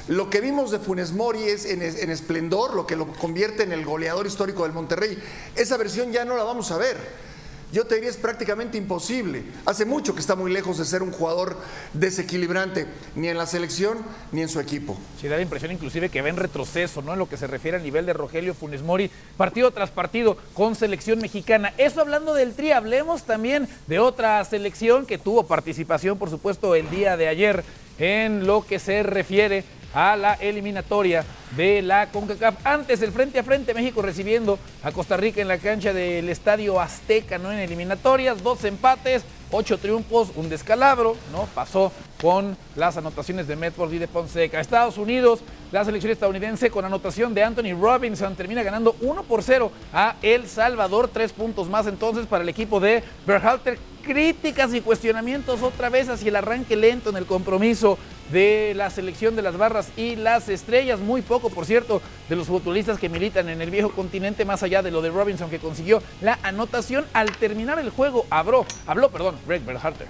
Lo 0.09 0.31
que 0.31 0.41
vimos 0.41 0.71
de 0.71 0.79
Funes 0.79 1.13
Mori 1.13 1.43
es 1.43 1.65
en, 1.65 1.83
en, 1.83 2.11
esplendor, 2.11 2.75
lo 2.75 2.87
que 2.87 2.97
lo 2.97 3.07
convierte 3.13 3.63
en 3.63 3.73
el 3.73 3.85
goleador 3.85 4.27
histórico 4.27 4.63
del 4.65 4.73
Monterrey. 4.73 5.23
Esa 5.57 5.77
versión 5.77 6.13
ya 6.13 6.25
no 6.25 6.37
la 6.37 6.45
vamos 6.45 6.71
a 6.71 6.79
ver 6.79 7.32
yo 7.73 7.87
te 7.87 7.95
diría 7.95 8.11
es 8.11 8.19
prácticamente 8.19 8.77
imposible. 8.77 9.43
Hace 9.65 9.87
mucho 9.87 10.15
que 10.15 10.21
está 10.21 10.37
muy 10.37 10.53
lejos 10.53 10.79
de 10.79 10.85
ser 10.85 11.03
un 11.03 11.11
jugador 11.11 11.57
desequilibrante, 11.95 12.87
ni 13.17 13.29
en 13.29 13.39
la 13.39 13.47
selección 13.47 13.99
ni 14.31 14.43
en 14.43 14.49
su 14.49 14.61
equipo. 14.61 14.97
Sí, 15.21 15.29
da 15.29 15.37
la 15.37 15.43
impresión 15.43 15.73
inclusive 15.73 16.11
que 16.11 16.21
ven 16.21 16.37
retroceso, 16.37 17.01
¿no? 17.01 17.15
En 17.15 17.19
lo 17.19 17.29
que 17.29 17.39
se 17.39 17.47
refiere 17.47 17.79
al 17.79 17.83
nivel 17.83 18.05
de 18.05 18.13
Rogelio 18.13 18.53
Funes 18.53 18.83
Mori, 18.83 19.11
partido 19.37 19.71
tras 19.71 19.91
partido 19.91 20.37
con 20.53 20.75
selección 20.75 21.19
mexicana. 21.19 21.73
Eso 21.79 22.03
hablando 22.03 22.35
del 22.35 22.53
Tri, 22.53 22.73
hablemos 22.73 23.23
también 23.23 23.67
de 23.87 23.99
otra 23.99 24.45
selección 24.45 25.07
que 25.07 25.19
tuvo 25.19 25.47
participación, 25.47 26.19
por 26.19 26.29
supuesto, 26.29 26.75
el 26.75 26.91
día 26.91 27.17
de 27.17 27.29
ayer 27.29 27.65
en 27.99 28.47
lo 28.47 28.67
que 28.67 28.79
se 28.79 29.03
refiere 29.03 29.65
a 29.95 30.17
la 30.17 30.35
eliminatoria 30.35 31.25
de 31.57 31.83
la 31.83 32.11
CONCACAF. 32.11 32.55
Antes 32.65 33.03
el 33.03 33.13
frente 33.13 33.39
a 33.39 33.43
frente, 33.43 33.75
México 33.75 34.03
recibiendo 34.03 34.59
a 34.83 34.93
Costa 34.93 35.17
Rica 35.17 35.41
en 35.41 35.49
la 35.49 35.59
cancha 35.59 35.93
del 35.93 36.29
Estadio 36.29 36.81
Azteca, 36.81 37.39
¿no? 37.39 37.53
En 37.53 37.59
eliminatorias, 37.59 38.43
dos 38.43 38.65
empates, 38.65 39.23
ocho 39.51 39.79
triunfos, 39.79 40.31
un 40.35 40.49
descalabro, 40.49 41.17
¿no? 41.31 41.47
Pasó 41.55 41.93
con 42.21 42.57
las 42.77 42.97
anotaciones 42.97 43.47
de 43.49 43.57
Medford 43.57 43.93
y 43.93 43.99
de 43.99 44.09
Ponseca. 44.09 44.61
Estados 44.61 44.97
Unidos, 44.97 45.41
la 45.73 45.85
selección 45.85 46.13
estadounidense 46.13 46.71
con 46.71 46.85
anotación 46.85 47.35
de 47.35 47.43
Anthony 47.43 47.75
Robinson 47.79 48.35
termina 48.37 48.63
ganando 48.63 48.97
1 49.01 49.25
por 49.25 49.43
0 49.43 49.71
a 49.93 50.17
El 50.23 50.49
Salvador, 50.49 51.11
tres 51.13 51.33
puntos 51.33 51.69
más 51.69 51.87
entonces 51.87 52.27
para 52.27 52.43
el 52.43 52.49
equipo 52.49 52.81
de 52.81 53.03
Berhalter. 53.27 53.79
Críticas 54.03 54.75
y 54.75 54.81
cuestionamientos 54.81 55.63
otra 55.63 55.89
vez 55.89 56.09
hacia 56.09 56.29
el 56.29 56.37
arranque 56.37 56.75
lento 56.75 57.11
en 57.11 57.17
el 57.17 57.25
compromiso 57.25 57.99
de 58.33 58.73
la 58.75 58.91
selección 58.91 59.37
de 59.37 59.43
las 59.43 59.57
barras 59.57 59.91
y 59.97 60.17
las 60.17 60.49
estrellas. 60.49 60.99
Muy 60.99 61.23
poco, 61.23 61.42
por 61.51 61.67
cierto, 61.67 62.03
de 62.29 62.37
los 62.37 62.47
futbolistas 62.47 62.99
que 62.99 63.09
militan 63.09 63.49
en 63.49 63.61
el 63.61 63.71
viejo 63.71 63.91
continente, 63.91 64.45
más 64.45 64.63
allá 64.63 64.83
de 64.83 64.91
lo 64.91 65.03
de 65.03 65.11
Robinson 65.11 65.51
que 65.51 65.59
consiguió 65.59 66.03
la 66.21 66.39
anotación 66.43 67.05
al 67.13 67.37
terminar 67.37 67.79
el 67.79 67.91
juego. 67.91 68.27
Habló, 68.31 68.67
habló, 68.87 69.11
perdón, 69.11 69.37
Greg 69.47 69.65
Berhalter. 69.65 70.09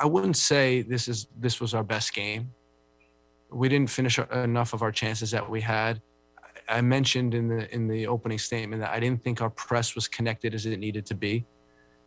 I 0.00 0.06
wouldn't 0.06 0.36
say 0.36 0.82
this 0.82 1.08
is 1.08 1.28
this 1.40 1.60
was 1.60 1.72
our 1.74 1.84
best 1.84 2.14
game. 2.14 2.50
We 3.50 3.68
didn't 3.68 3.90
finish 3.90 4.18
enough 4.18 4.74
of 4.74 4.82
our 4.82 4.92
chances 4.92 5.30
that 5.30 5.48
we 5.48 5.60
had. 5.60 6.00
I 6.68 6.80
mentioned 6.80 7.34
in 7.34 7.48
the 7.48 7.72
in 7.72 7.86
the 7.88 8.06
opening 8.06 8.38
statement 8.38 8.82
that 8.82 8.90
I 8.90 9.00
didn't 9.00 9.22
think 9.22 9.40
our 9.40 9.50
press 9.50 9.94
was 9.94 10.08
connected 10.08 10.54
as 10.54 10.66
it 10.66 10.76
needed 10.78 11.06
to 11.06 11.14
be, 11.14 11.46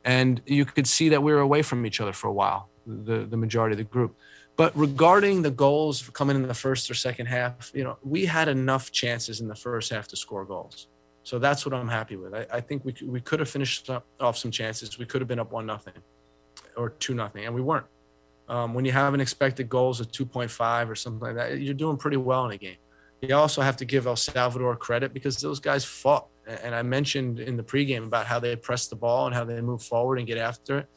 and 0.03 0.41
you 0.45 0.65
could 0.65 0.87
see 0.87 1.09
that 1.09 1.21
we 1.21 1.31
were 1.31 1.41
away 1.41 1.61
from 1.61 1.85
each 1.85 2.01
other 2.01 2.13
for 2.13 2.27
a 2.27 2.33
while, 2.33 2.69
the 2.85 3.25
the 3.25 3.37
majority 3.37 3.73
of 3.73 3.77
the 3.77 3.83
group. 3.85 4.17
But 4.57 4.75
regarding 4.75 5.43
the 5.43 5.51
goals 5.51 6.09
coming 6.09 6.35
in 6.35 6.47
the 6.47 6.53
first 6.53 6.89
or 6.89 6.95
second 6.95 7.27
half, 7.27 7.71
you 7.75 7.83
know, 7.83 7.97
we 8.03 8.25
had 8.25 8.47
enough 8.47 8.91
chances 8.91 9.39
in 9.39 9.47
the 9.47 9.55
first 9.55 9.91
half 9.91 10.07
to 10.09 10.15
score 10.15 10.45
goals. 10.45 10.87
So 11.23 11.37
that's 11.37 11.65
what 11.65 11.75
I'm 11.75 11.87
happy 11.87 12.15
with. 12.15 12.33
I, 12.33 12.47
I 12.51 12.61
think 12.61 12.83
we 12.83 12.95
we 13.05 13.21
could 13.21 13.39
have 13.39 13.49
finished 13.49 13.89
off 14.19 14.37
some 14.37 14.49
chances. 14.49 14.97
We 14.97 15.05
could 15.05 15.21
have 15.21 15.27
been 15.27 15.39
up 15.39 15.51
one 15.51 15.65
nothing 15.65 15.93
or 16.75 16.89
two 16.89 17.13
nothing, 17.13 17.45
and 17.45 17.53
we 17.53 17.61
weren't. 17.61 17.85
Um, 18.49 18.73
when 18.73 18.85
you 18.85 18.93
have 18.93 19.13
an 19.13 19.19
expected 19.19 19.67
goals 19.67 19.99
of 19.99 20.09
2.5 20.11 20.89
or 20.89 20.95
something 20.95 21.19
like 21.19 21.35
that, 21.35 21.59
you're 21.59 21.73
doing 21.73 21.97
pretty 21.97 22.17
well 22.17 22.45
in 22.45 22.51
a 22.53 22.57
game. 22.57 22.77
You 23.21 23.35
also 23.35 23.61
have 23.61 23.77
to 23.77 23.85
give 23.85 24.07
El 24.07 24.15
Salvador 24.15 24.75
credit 24.75 25.13
because 25.13 25.37
those 25.37 25.59
guys 25.59 25.83
fought. 25.83 26.27
And 26.47 26.73
I 26.73 26.81
mentioned 26.81 27.39
in 27.39 27.57
the 27.57 27.63
pregame 27.63 28.05
about 28.05 28.25
how 28.25 28.39
they 28.39 28.55
press 28.55 28.87
the 28.87 28.95
ball 28.95 29.25
and 29.25 29.35
how 29.35 29.43
they 29.43 29.59
move 29.59 29.83
forward 29.83 30.17
and 30.17 30.25
get 30.25 30.37
after 30.37 30.79
it. 30.79 30.89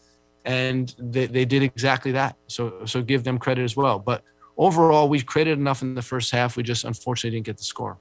And 0.45 0.95
they, 0.99 1.27
they 1.27 1.45
did 1.45 1.63
exactly 1.63 2.13
that. 2.13 2.37
So 2.47 2.85
so 2.87 3.03
give 3.03 3.25
them 3.25 3.39
credit 3.39 3.63
as 3.63 3.77
well. 3.77 3.99
But 3.99 4.23
overall, 4.57 5.09
we 5.09 5.21
created 5.21 5.59
enough 5.59 5.83
in 5.83 5.95
the 5.95 6.03
first 6.03 6.31
half. 6.31 6.57
We 6.57 6.63
just 6.63 6.85
unfortunately 6.85 7.37
didn't 7.37 7.47
get 7.47 7.59
the 7.59 7.65
score. 7.65 7.99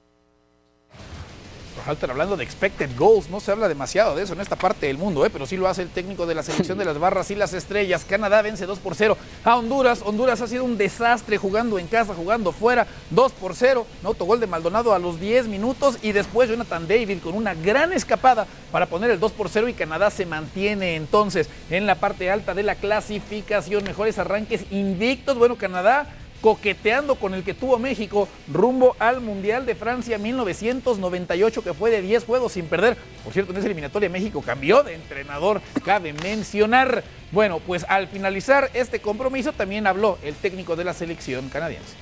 Faltan 1.84 2.10
hablando 2.10 2.36
de 2.36 2.44
expected 2.44 2.90
goals, 2.98 3.30
no 3.30 3.40
se 3.40 3.52
habla 3.52 3.68
demasiado 3.68 4.14
de 4.14 4.22
eso 4.22 4.34
en 4.34 4.40
esta 4.40 4.56
parte 4.56 4.86
del 4.86 4.98
mundo, 4.98 5.24
¿eh? 5.24 5.30
pero 5.30 5.46
sí 5.46 5.56
lo 5.56 5.66
hace 5.66 5.82
el 5.82 5.88
técnico 5.88 6.26
de 6.26 6.34
la 6.34 6.42
selección 6.42 6.76
de 6.76 6.84
las 6.84 6.98
barras 6.98 7.30
y 7.30 7.34
las 7.34 7.54
estrellas. 7.54 8.04
Canadá 8.08 8.42
vence 8.42 8.66
2 8.66 8.78
por 8.80 8.94
0 8.94 9.16
a 9.44 9.56
Honduras. 9.56 10.02
Honduras 10.04 10.40
ha 10.40 10.46
sido 10.46 10.64
un 10.64 10.76
desastre 10.76 11.38
jugando 11.38 11.78
en 11.78 11.86
casa, 11.86 12.14
jugando 12.14 12.52
fuera, 12.52 12.86
2 13.10 13.32
por 13.32 13.54
0. 13.54 13.86
Autogol 14.04 14.40
de 14.40 14.46
Maldonado 14.46 14.92
a 14.92 14.98
los 14.98 15.20
10 15.20 15.48
minutos 15.48 15.98
y 16.02 16.12
después 16.12 16.50
Jonathan 16.50 16.86
David 16.86 17.18
con 17.22 17.34
una 17.34 17.54
gran 17.54 17.92
escapada 17.92 18.46
para 18.70 18.86
poner 18.86 19.10
el 19.10 19.20
2 19.20 19.32
por 19.32 19.48
0 19.48 19.68
y 19.68 19.74
Canadá 19.74 20.10
se 20.10 20.26
mantiene 20.26 20.96
entonces 20.96 21.48
en 21.70 21.86
la 21.86 21.94
parte 21.94 22.30
alta 22.30 22.54
de 22.54 22.62
la 22.62 22.74
clasificación. 22.74 23.84
Mejores 23.84 24.18
arranques 24.18 24.64
invictos. 24.70 25.38
Bueno, 25.38 25.56
Canadá 25.56 26.08
coqueteando 26.40 27.16
con 27.16 27.34
el 27.34 27.44
que 27.44 27.54
tuvo 27.54 27.78
México 27.78 28.28
rumbo 28.48 28.96
al 28.98 29.20
Mundial 29.20 29.66
de 29.66 29.74
Francia 29.74 30.18
1998, 30.18 31.62
que 31.62 31.74
fue 31.74 31.90
de 31.90 32.02
10 32.02 32.24
juegos 32.24 32.52
sin 32.52 32.66
perder. 32.66 32.96
Por 33.24 33.32
cierto, 33.32 33.52
en 33.52 33.58
esa 33.58 33.66
eliminatoria 33.66 34.08
México 34.08 34.42
cambió 34.42 34.82
de 34.82 34.94
entrenador, 34.94 35.60
cabe 35.84 36.12
mencionar. 36.12 37.04
Bueno, 37.32 37.60
pues 37.60 37.84
al 37.88 38.08
finalizar 38.08 38.70
este 38.74 39.00
compromiso 39.00 39.52
también 39.52 39.86
habló 39.86 40.18
el 40.22 40.34
técnico 40.34 40.76
de 40.76 40.84
la 40.84 40.94
selección 40.94 41.48
canadiense. 41.48 41.96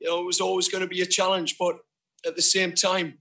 You 0.00 0.08
know, 0.08 0.20
it 0.20 0.26
was 0.26 0.40
always 0.40 0.70
going 0.70 0.82
to 0.82 0.88
be 0.88 1.02
a 1.02 1.06
challenge, 1.06 1.56
but 1.58 1.76
at 2.26 2.34
the 2.34 2.42
same 2.42 2.72
time, 2.72 3.18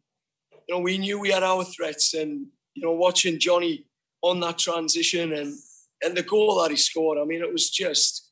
you 0.67 0.75
know, 0.75 0.79
we 0.81 0.97
knew 0.97 1.19
we 1.19 1.29
had 1.29 1.43
our 1.43 1.65
threats, 1.65 2.13
and 2.13 2.47
you 2.73 2.81
know, 2.81 2.93
watching 2.93 3.37
Johnny 3.37 3.85
on 4.21 4.39
that 4.39 4.57
transition 4.57 5.33
and 5.33 5.53
and 6.01 6.15
the 6.15 6.23
goal 6.23 6.61
that 6.61 6.71
he 6.71 6.77
scored, 6.77 7.17
I 7.19 7.25
mean, 7.25 7.41
it 7.41 7.51
was 7.51 7.69
just 7.69 8.28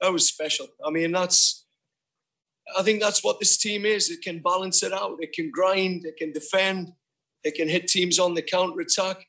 Oh, 0.00 0.06
that 0.06 0.12
was 0.12 0.28
special. 0.28 0.68
I 0.84 0.90
mean, 0.90 1.12
that's 1.12 1.66
I 2.76 2.82
think 2.82 3.00
that's 3.00 3.24
what 3.24 3.40
this 3.40 3.56
team 3.56 3.86
is. 3.86 4.10
It 4.10 4.22
can 4.22 4.40
balance 4.40 4.82
it 4.82 4.92
out. 4.92 5.16
It 5.20 5.32
can 5.32 5.50
grind. 5.50 6.04
It 6.04 6.16
can 6.16 6.32
defend. 6.32 6.92
It 7.44 7.54
can 7.54 7.68
hit 7.68 7.88
teams 7.88 8.18
on 8.18 8.34
the 8.34 8.42
counter 8.42 8.80
attack, 8.80 9.26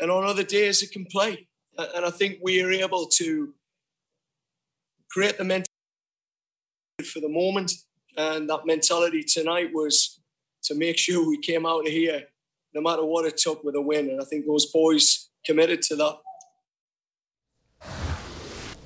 and 0.00 0.10
on 0.10 0.24
other 0.24 0.42
days 0.42 0.82
it 0.82 0.90
can 0.92 1.06
play. 1.06 1.48
And 1.78 2.04
I 2.04 2.10
think 2.10 2.38
we 2.42 2.62
are 2.62 2.70
able 2.70 3.06
to 3.06 3.54
create 5.10 5.38
the 5.38 5.44
mentality 5.44 5.70
for 7.04 7.20
the 7.20 7.28
moment, 7.28 7.72
and 8.16 8.48
that 8.50 8.66
mentality 8.66 9.22
tonight 9.22 9.70
was 9.72 10.20
to 10.64 10.74
make 10.74 10.98
sure 10.98 11.26
we 11.26 11.38
came 11.38 11.64
out 11.64 11.86
of 11.86 11.92
here, 11.92 12.24
no 12.74 12.80
matter 12.80 13.04
what 13.04 13.26
it 13.26 13.36
took, 13.36 13.62
with 13.62 13.76
a 13.76 13.80
win. 13.80 14.10
And 14.10 14.20
I 14.20 14.24
think 14.24 14.46
those 14.46 14.66
boys 14.66 15.30
committed 15.44 15.82
to 15.82 15.96
that. 15.96 16.16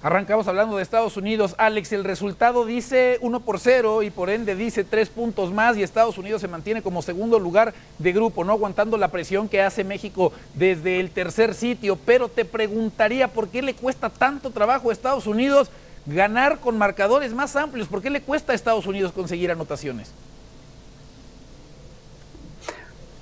Arrancamos 0.02 0.48
hablando 0.48 0.78
de 0.78 0.82
Estados 0.82 1.18
Unidos. 1.18 1.54
Alex, 1.58 1.92
el 1.92 2.04
resultado 2.04 2.64
dice 2.64 3.18
1 3.20 3.40
por 3.40 3.60
0 3.60 4.02
y 4.02 4.08
por 4.08 4.30
ende 4.30 4.54
dice 4.54 4.82
3 4.82 5.10
puntos 5.10 5.52
más 5.52 5.76
y 5.76 5.82
Estados 5.82 6.16
Unidos 6.16 6.40
se 6.40 6.48
mantiene 6.48 6.80
como 6.80 7.02
segundo 7.02 7.38
lugar 7.38 7.74
de 7.98 8.12
grupo, 8.12 8.42
no 8.42 8.52
aguantando 8.52 8.96
la 8.96 9.08
presión 9.08 9.46
que 9.46 9.60
hace 9.60 9.84
México 9.84 10.32
desde 10.54 11.00
el 11.00 11.10
tercer 11.10 11.52
sitio. 11.52 11.96
Pero 11.96 12.30
te 12.30 12.46
preguntaría 12.46 13.28
por 13.28 13.48
qué 13.48 13.60
le 13.60 13.74
cuesta 13.74 14.08
tanto 14.08 14.50
trabajo 14.50 14.88
a 14.88 14.94
Estados 14.94 15.26
Unidos 15.26 15.70
ganar 16.06 16.60
con 16.60 16.78
marcadores 16.78 17.34
más 17.34 17.54
amplios. 17.54 17.86
¿Por 17.86 18.00
qué 18.00 18.08
le 18.08 18.22
cuesta 18.22 18.52
a 18.52 18.54
Estados 18.54 18.86
Unidos 18.86 19.12
conseguir 19.12 19.50
anotaciones? 19.50 20.12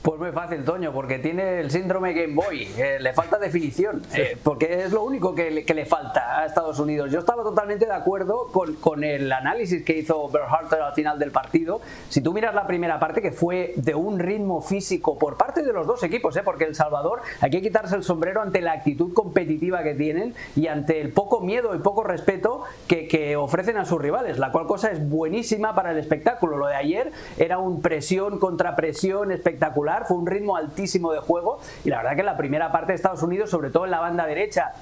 Pues 0.08 0.18
muy 0.18 0.32
fácil, 0.32 0.64
Toño, 0.64 0.90
porque 0.90 1.18
tiene 1.18 1.60
el 1.60 1.70
síndrome 1.70 2.14
Game 2.14 2.32
Boy, 2.32 2.66
le 2.98 3.12
falta 3.12 3.36
definición, 3.36 4.00
eh, 4.14 4.38
porque 4.42 4.84
es 4.84 4.90
lo 4.90 5.02
único 5.02 5.34
que 5.34 5.50
le, 5.50 5.66
que 5.66 5.74
le, 5.74 5.84
falta 5.84 6.40
a 6.40 6.46
Estados 6.46 6.78
Unidos. 6.78 7.12
Yo 7.12 7.18
estaba 7.18 7.42
totalmente 7.42 7.84
de 7.84 7.92
acuerdo 7.92 8.46
con, 8.50 8.76
con 8.76 9.04
el 9.04 9.30
análisis 9.30 9.84
que 9.84 9.98
hizo 9.98 10.26
Berharter 10.30 10.80
al 10.80 10.94
final 10.94 11.18
del 11.18 11.30
partido. 11.30 11.82
Si 12.08 12.22
tú 12.22 12.32
miras 12.32 12.54
la 12.54 12.66
primera 12.66 12.98
parte, 12.98 13.20
que 13.20 13.32
fue 13.32 13.74
de 13.76 13.94
un 13.94 14.18
ritmo 14.18 14.62
físico 14.62 15.18
por 15.18 15.36
parte 15.36 15.62
de 15.62 15.74
los 15.74 15.86
dos 15.86 16.02
equipos, 16.02 16.34
¿eh? 16.38 16.42
porque 16.42 16.64
El 16.64 16.74
Salvador 16.74 17.20
hay 17.42 17.50
que 17.50 17.60
quitarse 17.60 17.94
el 17.94 18.02
sombrero 18.02 18.40
ante 18.40 18.62
la 18.62 18.72
actitud 18.72 19.12
competitiva 19.12 19.82
que 19.82 19.92
tienen 19.92 20.34
y 20.56 20.68
ante 20.68 21.02
el 21.02 21.12
poco 21.12 21.40
miedo 21.40 21.74
y 21.74 21.80
poco 21.80 22.02
respeto 22.02 22.62
que, 22.86 23.08
que 23.08 23.36
ofrecen 23.36 23.76
a 23.76 23.84
sus 23.84 24.00
rivales, 24.00 24.38
la 24.38 24.52
cual 24.52 24.66
cosa 24.66 24.90
es 24.90 25.06
buenísima 25.06 25.74
para 25.74 25.90
el 25.90 25.98
espectáculo. 25.98 26.56
Lo 26.56 26.68
de 26.68 26.76
ayer 26.76 27.12
era 27.36 27.58
un 27.58 27.82
presión 27.82 28.38
contra 28.38 28.74
presión 28.74 29.32
espectacular 29.32 29.97
fue 30.06 30.16
un 30.16 30.26
ritmo 30.26 30.56
altísimo 30.56 31.12
de 31.12 31.20
juego. 31.20 31.60
Y 31.84 31.90
la 31.90 31.98
verdad 31.98 32.14
que 32.14 32.20
en 32.20 32.26
la 32.26 32.36
primera 32.36 32.72
parte 32.72 32.92
de 32.92 32.96
Estados 32.96 33.22
Unidos, 33.22 33.50
sobre 33.50 33.70
todo 33.70 33.84
en 33.84 33.90
la 33.90 34.00
banda 34.00 34.26
derecha, 34.26 34.72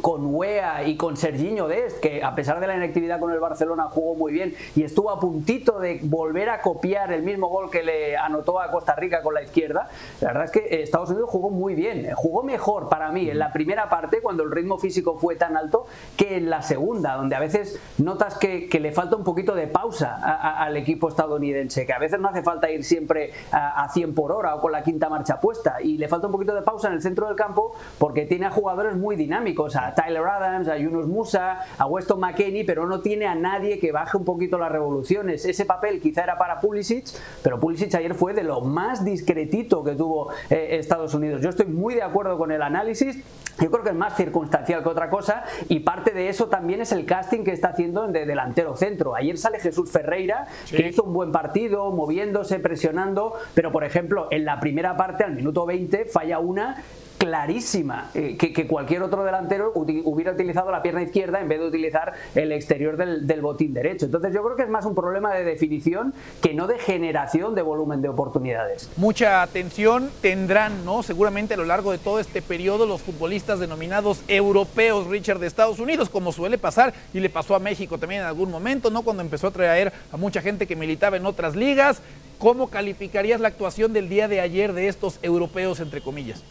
con 0.00 0.34
Wea 0.34 0.84
y 0.84 0.96
con 0.96 1.16
Serginho 1.16 1.68
Dest, 1.68 2.00
que 2.00 2.22
a 2.22 2.34
pesar 2.34 2.60
de 2.60 2.66
la 2.66 2.76
inactividad 2.76 3.18
con 3.18 3.32
el 3.32 3.40
Barcelona 3.40 3.88
jugó 3.90 4.14
muy 4.14 4.32
bien 4.32 4.54
y 4.76 4.84
estuvo 4.84 5.10
a 5.10 5.18
puntito 5.18 5.78
de 5.78 6.00
volver 6.02 6.50
a 6.50 6.60
copiar 6.60 7.12
el 7.12 7.22
mismo 7.22 7.48
gol 7.48 7.70
que 7.70 7.82
le 7.82 8.16
anotó 8.16 8.60
a 8.60 8.70
Costa 8.70 8.94
Rica 8.94 9.22
con 9.22 9.34
la 9.34 9.42
izquierda. 9.42 9.88
La 10.20 10.28
verdad 10.28 10.44
es 10.44 10.50
que 10.50 10.82
Estados 10.82 11.10
Unidos 11.10 11.28
jugó 11.30 11.50
muy 11.50 11.74
bien, 11.74 12.08
jugó 12.14 12.42
mejor 12.42 12.88
para 12.88 13.10
mí 13.10 13.28
en 13.28 13.38
la 13.38 13.52
primera 13.52 13.88
parte, 13.88 14.20
cuando 14.20 14.42
el 14.42 14.50
ritmo 14.50 14.78
físico 14.78 15.18
fue 15.18 15.36
tan 15.36 15.56
alto, 15.56 15.86
que 16.16 16.36
en 16.36 16.50
la 16.50 16.62
segunda, 16.62 17.16
donde 17.16 17.36
a 17.36 17.40
veces 17.40 17.80
notas 17.98 18.38
que, 18.38 18.68
le 18.78 18.92
falta 18.92 19.16
un 19.16 19.24
poquito 19.24 19.56
de 19.56 19.66
pausa 19.66 20.14
al 20.62 20.76
equipo 20.76 21.08
estadounidense, 21.08 21.84
que 21.84 21.92
a 21.92 21.98
veces 21.98 22.20
no 22.20 22.28
hace 22.28 22.42
falta 22.42 22.70
ir 22.70 22.84
siempre 22.84 23.32
a, 23.50 23.82
a 23.82 23.88
100 23.88 24.14
por 24.14 24.30
hora 24.30 24.54
o 24.54 24.60
con 24.60 24.70
la 24.70 24.84
quinta 24.84 25.08
marcha 25.08 25.40
puesta, 25.40 25.82
y 25.82 25.98
le 25.98 26.06
falta 26.06 26.26
un 26.26 26.32
poquito 26.32 26.54
de 26.54 26.62
pausa 26.62 26.86
en 26.88 26.94
el 26.94 27.02
centro 27.02 27.26
del 27.26 27.34
campo 27.34 27.74
porque 27.98 28.24
tiene 28.24 28.46
a 28.46 28.50
jugadores 28.50 28.96
muy 28.96 29.16
dinámicos, 29.16 29.67
a 29.76 29.94
Tyler 29.94 30.24
Adams, 30.24 30.68
a 30.68 30.76
Yunus 30.76 31.06
Musa, 31.06 31.60
a 31.76 31.86
Weston 31.86 32.20
McKenney, 32.20 32.64
pero 32.64 32.86
no 32.86 33.00
tiene 33.00 33.26
a 33.26 33.34
nadie 33.34 33.78
que 33.78 33.92
baje 33.92 34.16
un 34.16 34.24
poquito 34.24 34.58
las 34.58 34.72
revoluciones. 34.72 35.44
Ese 35.44 35.64
papel 35.64 36.00
quizá 36.00 36.24
era 36.24 36.38
para 36.38 36.60
Pulisic, 36.60 37.06
pero 37.42 37.58
Pulisic 37.58 37.94
ayer 37.94 38.14
fue 38.14 38.34
de 38.34 38.42
lo 38.42 38.60
más 38.60 39.04
discretito 39.04 39.84
que 39.84 39.94
tuvo 39.94 40.30
eh, 40.50 40.76
Estados 40.78 41.14
Unidos. 41.14 41.40
Yo 41.42 41.50
estoy 41.50 41.66
muy 41.66 41.94
de 41.94 42.02
acuerdo 42.02 42.38
con 42.38 42.52
el 42.52 42.62
análisis. 42.62 43.22
Yo 43.60 43.70
creo 43.72 43.82
que 43.82 43.90
es 43.90 43.96
más 43.96 44.16
circunstancial 44.16 44.84
que 44.84 44.88
otra 44.88 45.10
cosa 45.10 45.42
y 45.68 45.80
parte 45.80 46.12
de 46.12 46.28
eso 46.28 46.46
también 46.46 46.80
es 46.80 46.92
el 46.92 47.06
casting 47.06 47.42
que 47.42 47.50
está 47.52 47.68
haciendo 47.68 48.06
de 48.06 48.24
delantero 48.24 48.76
centro. 48.76 49.16
Ayer 49.16 49.36
sale 49.36 49.58
Jesús 49.58 49.90
Ferreira, 49.90 50.46
que 50.70 50.88
hizo 50.88 51.02
un 51.02 51.12
buen 51.12 51.32
partido, 51.32 51.90
moviéndose, 51.90 52.60
presionando, 52.60 53.34
pero 53.54 53.72
por 53.72 53.82
ejemplo, 53.82 54.28
en 54.30 54.44
la 54.44 54.60
primera 54.60 54.96
parte, 54.96 55.24
al 55.24 55.34
minuto 55.34 55.66
20, 55.66 56.04
falla 56.04 56.38
una 56.38 56.84
clarísima 57.18 58.10
eh, 58.14 58.36
que, 58.36 58.66
cualquier 58.66 59.02
otro 59.02 59.24
delantero 59.24 59.72
hubiera 59.74 60.32
utilizado 60.32 60.70
la 60.70 60.82
pierna 60.82 61.02
izquierda 61.02 61.40
en 61.40 61.48
vez 61.48 61.58
de 61.58 61.66
utilizar 61.66 62.14
el 62.34 62.52
exterior 62.52 62.96
del, 62.96 63.40
botín 63.42 63.74
derecho. 63.74 64.06
Entonces 64.06 64.32
yo 64.32 64.42
creo 64.42 64.56
que 64.56 64.62
es 64.62 64.68
más 64.68 64.84
un 64.84 64.94
problema 64.94 65.34
de 65.34 65.44
definición 65.44 66.14
que 66.40 66.54
no 66.54 66.66
de 66.66 66.78
generación 66.78 67.54
de 67.54 67.62
volumen 67.62 68.02
de 68.02 68.08
oportunidades. 68.08 68.90
Mucha 68.96 69.42
atención 69.42 70.10
tendrán, 70.22 70.84
¿no? 70.84 71.02
Seguramente 71.02 71.54
a 71.54 71.56
lo 71.56 71.64
largo 71.64 71.92
de 71.92 71.98
todo 71.98 72.20
este 72.20 72.40
periodo 72.40 72.86
los 72.86 73.02
futbolistas 73.02 73.58
denominados 73.58 74.22
europeos, 74.28 75.06
Richard, 75.08 75.40
de 75.40 75.46
Estados 75.46 75.80
Unidos, 75.80 76.08
como 76.08 76.32
suele 76.32 76.58
pasar 76.58 76.94
y 77.12 77.20
le 77.20 77.30
pasó 77.30 77.54
a 77.54 77.58
México 77.58 77.98
también 77.98 78.22
en 78.22 78.28
algún 78.28 78.50
momento, 78.50 78.90
¿no? 78.90 79.02
Cuando 79.02 79.22
empezó 79.22 79.48
a 79.48 79.50
traer 79.50 79.92
a 80.12 80.16
mucha 80.16 80.40
gente 80.40 80.66
que 80.66 80.76
militaba 80.76 81.16
en 81.16 81.26
otras 81.26 81.56
ligas. 81.56 82.00
¿Cómo 82.38 82.68
calificarías 82.68 83.40
la 83.40 83.48
actuación 83.48 83.92
del 83.92 84.08
día 84.08 84.28
de 84.28 84.40
ayer 84.40 84.72
de 84.72 84.86
estos 84.86 85.18
europeos, 85.22 85.80
entre 85.80 86.00
comillas? 86.00 86.44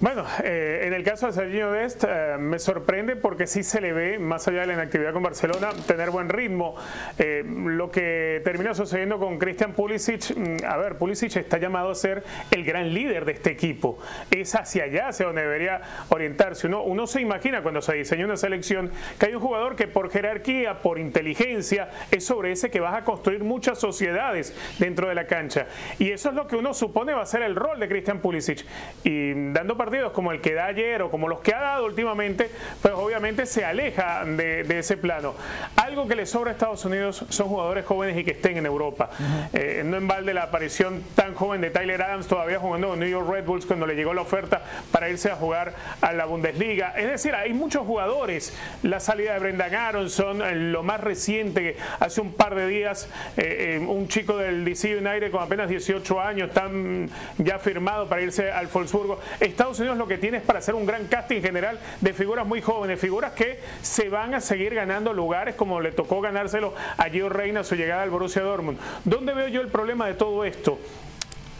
Bueno, 0.00 0.24
eh, 0.44 0.82
en 0.84 0.92
el 0.92 1.02
caso 1.02 1.26
de 1.26 1.32
Serginho 1.32 1.72
Dest 1.72 2.04
eh, 2.06 2.36
me 2.38 2.60
sorprende 2.60 3.16
porque 3.16 3.48
sí 3.48 3.64
se 3.64 3.80
le 3.80 3.92
ve, 3.92 4.20
más 4.20 4.46
allá 4.46 4.60
de 4.60 4.68
la 4.68 4.74
inactividad 4.74 5.12
con 5.12 5.24
Barcelona, 5.24 5.70
tener 5.88 6.10
buen 6.10 6.28
ritmo. 6.28 6.76
Eh, 7.18 7.42
lo 7.44 7.90
que 7.90 8.40
termina 8.44 8.74
sucediendo 8.74 9.18
con 9.18 9.38
Christian 9.38 9.72
Pulisic, 9.72 10.36
mm, 10.36 10.64
a 10.64 10.76
ver, 10.76 10.98
Pulisic 10.98 11.34
está 11.34 11.58
llamado 11.58 11.90
a 11.90 11.96
ser 11.96 12.22
el 12.52 12.64
gran 12.64 12.94
líder 12.94 13.24
de 13.24 13.32
este 13.32 13.50
equipo. 13.50 13.98
Es 14.30 14.54
hacia 14.54 14.84
allá 14.84 15.08
hacia 15.08 15.26
donde 15.26 15.42
debería 15.42 15.80
orientarse. 16.10 16.68
Uno, 16.68 17.06
se 17.08 17.20
imagina 17.20 17.62
cuando 17.62 17.82
se 17.82 17.94
diseña 17.94 18.24
una 18.24 18.36
selección 18.36 18.92
que 19.18 19.26
hay 19.26 19.34
un 19.34 19.40
jugador 19.40 19.74
que 19.74 19.88
por 19.88 20.12
jerarquía, 20.12 20.80
por 20.80 21.00
inteligencia, 21.00 21.90
es 22.12 22.24
sobre 22.24 22.52
ese 22.52 22.70
que 22.70 22.78
vas 22.78 22.94
a 22.94 23.02
construir 23.02 23.42
muchas 23.42 23.80
sociedades 23.80 24.54
dentro 24.78 25.08
de 25.08 25.16
la 25.16 25.26
cancha. 25.26 25.66
Y 25.98 26.12
eso 26.12 26.28
es 26.28 26.36
lo 26.36 26.46
que 26.46 26.54
uno 26.54 26.72
supone 26.72 27.14
va 27.14 27.22
a 27.22 27.26
ser 27.26 27.42
el 27.42 27.56
rol 27.56 27.80
de 27.80 27.88
Christian 27.88 28.20
Pulisic. 28.20 28.64
Y 29.02 29.50
dando 29.50 29.76
partidos 29.88 30.12
como 30.12 30.32
el 30.32 30.42
que 30.42 30.52
da 30.52 30.66
ayer 30.66 31.00
o 31.00 31.10
como 31.10 31.28
los 31.28 31.40
que 31.40 31.54
ha 31.54 31.60
dado 31.60 31.86
últimamente, 31.86 32.50
pues 32.82 32.92
obviamente 32.92 33.46
se 33.46 33.64
aleja 33.64 34.22
de, 34.26 34.78
ese 34.78 34.98
plano. 34.98 35.34
Algo 35.76 36.06
que 36.06 36.14
le 36.14 36.26
sobra 36.26 36.50
a 36.50 36.52
Estados 36.52 36.84
Unidos 36.84 37.24
son 37.30 37.48
jugadores 37.48 37.86
jóvenes 37.86 38.18
y 38.18 38.22
que 38.22 38.32
estén 38.32 38.58
en 38.58 38.66
Europa. 38.66 39.08
Eh, 39.54 39.82
no 39.86 39.96
en 39.96 40.06
balde 40.06 40.34
la 40.34 40.42
aparición 40.42 41.02
tan 41.14 41.34
joven 41.34 41.62
de 41.62 41.70
Tyler 41.70 42.02
Adams 42.02 42.26
todavía 42.26 42.58
jugando 42.58 42.88
con 42.88 43.00
New 43.00 43.08
York 43.08 43.30
Red 43.30 43.46
Bulls 43.46 43.64
cuando 43.64 43.86
le 43.86 43.94
llegó 43.94 44.12
la 44.12 44.20
oferta 44.20 44.62
para 44.92 45.08
irse 45.08 45.30
a 45.30 45.36
jugar 45.36 45.74
a 46.02 46.12
la 46.12 46.26
Bundesliga. 46.26 46.92
Es 46.94 47.08
decir, 47.08 47.34
hay 47.34 47.54
muchos 47.54 47.86
jugadores. 47.86 48.54
La 48.82 49.00
salida 49.00 49.32
de 49.32 49.38
Brendan 49.38 49.74
Aronson, 49.74 50.42
eh, 50.42 50.54
lo 50.54 50.82
más 50.82 51.00
reciente, 51.00 51.78
hace 51.98 52.20
un 52.20 52.34
par 52.34 52.54
de 52.54 52.68
días, 52.68 53.08
eh, 53.38 53.82
un 53.88 54.06
chico 54.08 54.36
del 54.36 54.66
DC 54.66 54.98
United 54.98 55.30
con 55.30 55.42
apenas 55.42 55.70
18 55.70 56.20
años, 56.20 56.50
tan 56.50 57.08
ya 57.38 57.58
firmado 57.58 58.06
para 58.06 58.20
irse 58.20 58.52
al 58.52 58.66
Wolfsburgo. 58.66 59.18
Estados 59.40 59.77
Lo 59.78 60.08
que 60.08 60.18
tiene 60.18 60.38
es 60.38 60.42
para 60.42 60.58
hacer 60.58 60.74
un 60.74 60.86
gran 60.86 61.06
casting 61.06 61.40
general 61.40 61.78
de 62.00 62.12
figuras 62.12 62.44
muy 62.44 62.60
jóvenes, 62.60 62.98
figuras 62.98 63.32
que 63.32 63.60
se 63.80 64.08
van 64.08 64.34
a 64.34 64.40
seguir 64.40 64.74
ganando 64.74 65.12
lugares 65.12 65.54
como 65.54 65.80
le 65.80 65.92
tocó 65.92 66.20
ganárselo 66.20 66.74
a 66.96 67.04
Gio 67.04 67.28
Reina 67.28 67.60
a 67.60 67.64
su 67.64 67.76
llegada 67.76 68.02
al 68.02 68.10
Borussia 68.10 68.42
Dortmund. 68.42 68.78
¿Dónde 69.04 69.34
veo 69.34 69.48
yo 69.48 69.60
el 69.60 69.68
problema 69.68 70.06
de 70.06 70.14
todo 70.14 70.44
esto? 70.44 70.78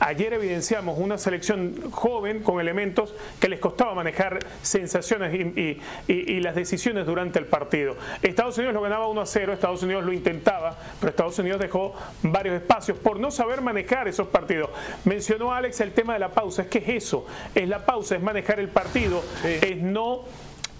Ayer 0.01 0.33
evidenciamos 0.33 0.99
una 0.99 1.19
selección 1.19 1.91
joven 1.91 2.43
con 2.43 2.61
elementos 2.61 3.15
que 3.41 3.49
les 3.49 3.59
costaba 3.59 3.95
manejar 3.95 4.39
sensaciones 4.63 5.35
y, 5.35 6.41
las 6.41 6.55
decisiones 6.55 7.05
durante 7.05 7.39
el 7.39 7.47
partido. 7.47 7.97
Estados 8.23 8.57
Unidos 8.59 8.75
lo 8.75 8.81
ganaba 8.81 9.09
1 9.09 9.21
a 9.21 9.27
0, 9.27 9.53
Estados 9.53 9.83
Unidos 9.83 10.05
lo 10.05 10.13
intentaba, 10.13 10.79
pero 11.01 11.11
Estados 11.11 11.39
Unidos 11.41 11.61
dejó 11.61 11.95
varios 12.23 12.55
espacios 12.55 12.97
por 12.97 13.19
no 13.19 13.31
saber 13.31 13.61
manejar 13.61 14.07
esos 14.07 14.29
partidos. 14.29 14.71
Mencionó 15.05 15.53
Alex 15.53 15.81
el 15.81 15.93
tema 15.93 16.13
de 16.13 16.21
la 16.21 16.31
pausa, 16.31 16.63
es 16.63 16.69
que 16.69 16.79
es 16.79 16.89
eso, 16.89 17.27
es 17.55 17.69
la 17.69 17.85
pausa, 17.85 18.15
es 18.15 18.23
manejar 18.23 18.61
el 18.61 18.69
partido, 18.69 19.23
es 19.45 19.77
no 19.77 20.25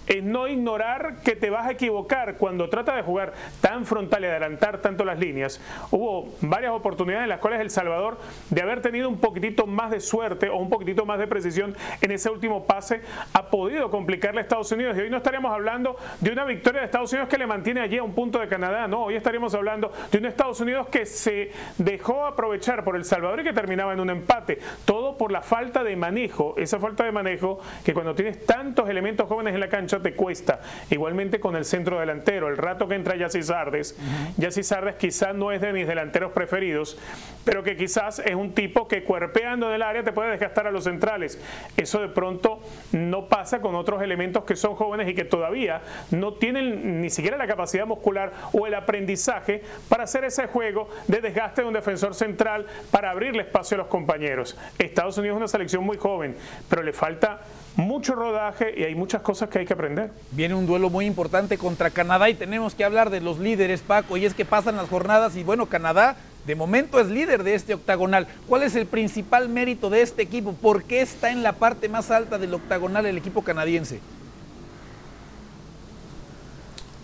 es 0.09 0.23
no 0.23 0.47
ignorar 0.47 1.17
que 1.23 1.35
te 1.35 1.51
vas 1.51 1.67
a 1.67 1.71
equivocar 1.71 2.35
cuando 2.37 2.67
trata 2.67 2.95
de 2.95 3.03
jugar 3.03 3.33
tan 3.61 3.85
frontal 3.85 4.23
y 4.23 4.27
adelantar 4.27 4.79
tanto 4.81 5.05
las 5.05 5.19
líneas. 5.19 5.61
Hubo 5.91 6.33
varias 6.41 6.73
oportunidades 6.73 7.23
en 7.23 7.29
las 7.29 7.39
cuales 7.39 7.61
El 7.61 7.69
Salvador, 7.69 8.17
de 8.49 8.61
haber 8.61 8.81
tenido 8.81 9.07
un 9.07 9.19
poquitito 9.19 9.67
más 9.67 9.91
de 9.91 9.99
suerte 9.99 10.49
o 10.49 10.57
un 10.57 10.67
poquitito 10.67 11.05
más 11.05 11.19
de 11.19 11.27
precisión 11.27 11.75
en 12.01 12.11
ese 12.11 12.29
último 12.29 12.65
pase, 12.65 13.01
ha 13.33 13.51
podido 13.51 13.91
complicarle 13.91 14.39
a 14.39 14.43
Estados 14.43 14.71
Unidos. 14.71 14.97
Y 14.97 15.01
hoy 15.01 15.09
no 15.11 15.17
estaríamos 15.17 15.53
hablando 15.53 15.95
de 16.19 16.31
una 16.31 16.43
victoria 16.43 16.81
de 16.81 16.85
Estados 16.87 17.11
Unidos 17.13 17.29
que 17.29 17.37
le 17.37 17.45
mantiene 17.45 17.81
allí 17.81 17.99
a 17.99 18.03
un 18.03 18.13
punto 18.13 18.39
de 18.39 18.47
Canadá. 18.47 18.87
No, 18.87 19.03
hoy 19.03 19.15
estaríamos 19.15 19.53
hablando 19.53 19.91
de 20.11 20.17
un 20.17 20.25
Estados 20.25 20.59
Unidos 20.59 20.87
que 20.87 21.05
se 21.05 21.51
dejó 21.77 22.25
aprovechar 22.25 22.83
por 22.83 22.95
El 22.95 23.05
Salvador 23.05 23.41
y 23.41 23.43
que 23.43 23.53
terminaba 23.53 23.93
en 23.93 23.99
un 23.99 24.09
empate. 24.09 24.57
Todo 24.85 25.17
por 25.17 25.31
la 25.31 25.43
falta 25.43 25.83
de 25.83 25.95
manejo. 25.95 26.55
Esa 26.57 26.79
falta 26.79 27.03
de 27.03 27.11
manejo 27.11 27.59
que 27.85 27.93
cuando 27.93 28.15
tienes 28.15 28.43
tantos 28.45 28.89
elementos 28.89 29.27
jóvenes 29.27 29.53
en 29.53 29.59
la 29.59 29.69
cancha, 29.69 29.98
te 30.01 30.13
cuesta. 30.13 30.61
Igualmente 30.89 31.39
con 31.39 31.55
el 31.55 31.65
centro 31.65 31.99
delantero, 31.99 32.47
el 32.47 32.57
rato 32.57 32.87
que 32.87 32.95
entra 32.95 33.15
Yassi 33.15 33.43
Sardes, 33.43 33.97
uh 33.97 34.63
Sardes 34.63 34.95
quizás 34.95 35.33
no 35.35 35.51
es 35.51 35.61
de 35.61 35.73
mis 35.73 35.87
delanteros 35.87 36.31
preferidos, 36.31 36.97
pero 37.45 37.63
que 37.63 37.75
quizás 37.75 38.19
es 38.19 38.35
un 38.35 38.53
tipo 38.53 38.87
que 38.87 39.03
cuerpeando 39.03 39.69
del 39.69 39.81
área 39.81 40.03
te 40.03 40.11
puede 40.11 40.31
desgastar 40.31 40.67
a 40.67 40.71
los 40.71 40.83
centrales. 40.83 41.39
Eso 41.77 42.01
de 42.01 42.09
pronto 42.09 42.61
no 42.91 43.27
pasa 43.27 43.61
con 43.61 43.75
otros 43.75 44.01
elementos 44.01 44.43
que 44.43 44.55
son 44.55 44.75
jóvenes 44.75 45.07
y 45.07 45.13
que 45.13 45.25
todavía 45.25 45.81
no 46.11 46.33
tienen 46.33 47.01
ni 47.01 47.09
siquiera 47.09 47.37
la 47.37 47.47
capacidad 47.47 47.85
muscular 47.85 48.31
o 48.53 48.67
el 48.67 48.75
aprendizaje 48.75 49.63
para 49.87 50.03
hacer 50.03 50.23
ese 50.23 50.47
juego 50.47 50.89
de 51.07 51.21
desgaste 51.21 51.61
de 51.61 51.67
un 51.67 51.73
defensor 51.73 52.13
central 52.13 52.65
para 52.91 53.11
abrirle 53.11 53.43
espacio 53.43 53.75
a 53.75 53.79
los 53.79 53.87
compañeros. 53.87 54.57
Estados 54.77 55.17
Unidos 55.17 55.35
es 55.35 55.37
una 55.37 55.47
selección 55.47 55.83
muy 55.83 55.97
joven, 55.97 56.35
pero 56.69 56.83
le 56.83 56.93
falta 56.93 57.41
mucho 57.75 58.15
rodaje 58.15 58.73
y 58.77 58.83
hay 58.83 58.95
muchas 58.95 59.21
cosas 59.21 59.49
que 59.49 59.59
hay 59.59 59.65
que 59.65 59.73
aprender. 59.73 60.11
Viene 60.31 60.55
un 60.55 60.65
duelo 60.65 60.89
muy 60.89 61.05
importante 61.05 61.57
contra 61.57 61.89
Canadá 61.89 62.29
y 62.29 62.33
tenemos 62.33 62.75
que 62.75 62.83
hablar 62.83 63.09
de 63.09 63.21
los 63.21 63.39
líderes, 63.39 63.81
Paco, 63.81 64.17
y 64.17 64.25
es 64.25 64.33
que 64.33 64.45
pasan 64.45 64.75
las 64.75 64.89
jornadas 64.89 65.35
y 65.35 65.43
bueno, 65.43 65.67
Canadá 65.67 66.17
de 66.45 66.55
momento 66.55 66.99
es 66.99 67.07
líder 67.07 67.43
de 67.43 67.55
este 67.55 67.73
octagonal. 67.73 68.27
¿Cuál 68.47 68.63
es 68.63 68.75
el 68.75 68.85
principal 68.85 69.49
mérito 69.49 69.89
de 69.89 70.01
este 70.01 70.21
equipo? 70.21 70.53
¿Por 70.53 70.83
qué 70.83 71.01
está 71.01 71.31
en 71.31 71.43
la 71.43 71.53
parte 71.53 71.89
más 71.89 72.11
alta 72.11 72.37
del 72.37 72.53
octagonal 72.53 73.05
el 73.05 73.17
equipo 73.17 73.43
canadiense? 73.43 73.99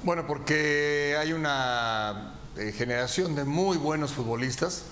Bueno, 0.04 0.26
porque 0.28 1.16
hay 1.20 1.34
una 1.34 2.36
eh, 2.58 2.72
generación 2.72 3.36
de 3.36 3.44
muy 3.44 3.78
buenos 3.78 4.14
futbolistas, 4.14 4.84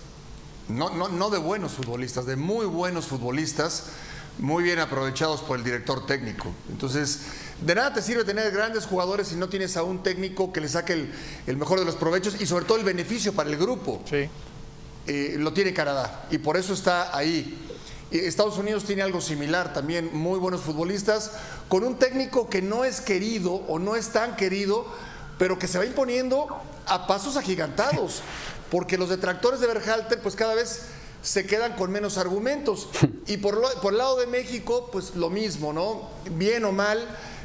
no, 0.70 0.90
no, 0.90 1.08
no 1.08 1.30
de 1.30 1.38
buenos 1.38 1.74
futbolistas, 1.74 2.26
de 2.26 2.36
muy 2.36 2.66
buenos 2.66 3.06
futbolistas 3.08 3.92
muy 4.40 4.64
bien 4.64 4.80
aprovechados 4.80 5.42
por 5.42 5.58
el 5.58 5.64
director 5.64 6.06
técnico. 6.06 6.54
Entonces, 6.70 7.22
de 7.62 7.76
nada 7.76 7.94
te 7.94 8.02
sirve 8.02 8.24
tener 8.24 8.52
grandes 8.52 8.86
jugadores 8.86 9.28
si 9.28 9.36
no 9.36 9.50
tienes 9.50 9.78
a 9.78 9.84
un 9.84 10.04
técnico 10.04 10.52
que 10.52 10.62
le 10.62 10.70
saque 10.70 11.10
el, 11.48 11.58
mejor 11.58 11.80
de 11.80 11.86
los 11.86 11.96
provechos 11.96 12.42
y 12.42 12.46
sobre 12.46 12.66
todo 12.66 12.78
el 12.78 12.84
beneficio 12.84 13.34
para 13.34 13.50
el 13.50 13.58
grupo. 13.58 14.02
Sí. 14.10 14.30
Eh, 15.06 15.36
lo 15.38 15.54
tiene 15.54 15.74
Canadá 15.74 16.28
y 16.32 16.38
por 16.38 16.58
eso 16.58 16.74
está 16.74 17.16
ahí. 17.16 17.60
Estados 18.12 18.58
Unidos 18.58 18.84
tiene 18.84 19.02
algo 19.02 19.22
similar, 19.22 19.74
también 19.74 20.12
muy 20.14 20.38
buenos 20.38 20.62
futbolistas, 20.62 21.32
con 21.68 21.84
un 21.84 21.98
técnico 21.98 22.48
que 22.48 22.62
no 22.62 22.86
es 22.86 23.02
querido 23.02 23.54
o 23.54 23.80
no 23.80 23.96
es 23.96 24.10
tan 24.10 24.36
querido, 24.36 24.86
pero 25.40 25.58
que 25.58 25.68
se 25.68 25.80
va 25.80 25.86
imponiendo 25.86 26.48
a 26.86 27.08
pasos 27.08 27.38
agigantados, 27.38 28.22
porque 28.70 29.00
los 29.00 29.10
detractores 29.10 29.62
de 29.62 29.68
Berhalter 29.68 30.22
pues 30.22 30.36
cada 30.36 30.54
vez 30.54 30.84
se 31.24 31.48
quedan 31.48 31.74
con 31.74 31.92
menos 31.92 32.20
argumentos. 32.20 32.90
Y 33.26 33.38
por, 33.38 33.62
por 33.80 33.94
el 33.94 34.00
lado 34.00 34.18
de 34.18 34.28
México, 34.28 34.90
pues 34.92 35.16
lo 35.16 35.30
mismo, 35.30 35.72
¿no? 35.72 36.10
Bien 36.32 36.66
o 36.66 36.74
mal, 36.74 37.00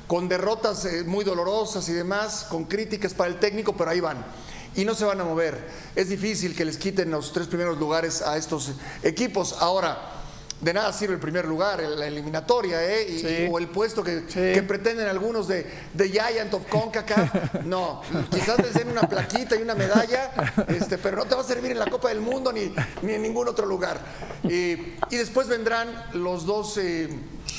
con 0.08 0.28
derrotas 0.28 0.84
eh, 0.84 1.04
muy 1.04 1.24
dolorosas 1.24 1.88
y 1.88 1.92
demás, 1.92 2.46
con 2.50 2.64
críticas 2.64 3.14
para 3.14 3.30
el 3.30 3.38
técnico, 3.38 3.76
pero 3.76 3.90
ahí 3.90 4.00
van. 4.00 4.26
Y 4.74 4.84
no 4.84 4.96
se 4.96 5.04
van 5.04 5.20
a 5.20 5.24
mover. 5.24 5.68
Es 5.94 6.08
difícil 6.08 6.56
que 6.56 6.64
les 6.64 6.76
quiten 6.76 7.12
los 7.12 7.32
tres 7.32 7.46
primeros 7.46 7.78
lugares 7.78 8.22
a 8.22 8.36
estos 8.36 8.72
equipos. 9.04 9.54
Ahora, 9.60 10.17
de 10.60 10.72
nada 10.72 10.92
sirve 10.92 11.14
el 11.14 11.20
primer 11.20 11.46
lugar, 11.46 11.80
la 11.80 12.06
eliminatoria, 12.06 12.78
¿eh? 12.84 13.48
o 13.50 13.58
el 13.58 13.68
puesto 13.68 14.02
que, 14.02 14.22
pretenden 14.66 15.08
algunos 15.08 15.48
de, 15.48 15.66
de, 15.94 16.08
Giant 16.08 16.52
of 16.54 16.66
CONCACAF. 16.68 17.64
No, 17.64 18.02
quizás 18.30 18.58
les 18.58 18.74
den 18.74 18.88
una 18.88 19.02
plaquita 19.02 19.56
y 19.56 19.62
una 19.62 19.74
medalla, 19.74 20.30
este, 20.68 20.96
pero 20.98 21.18
no 21.18 21.24
te 21.24 21.34
va 21.34 21.42
a 21.42 21.44
servir 21.44 21.72
en 21.72 21.78
la 21.78 21.86
Copa 21.86 22.08
del 22.08 22.20
Mundo 22.20 22.52
ni, 22.52 22.72
ni 23.02 23.14
en 23.14 23.22
ningún 23.22 23.48
otro 23.48 23.66
lugar. 23.66 23.98
y 24.44 24.96
después 25.10 25.48
vendrán 25.48 25.88
los 26.14 26.46
dos, 26.46 26.78
eh, 26.78 27.08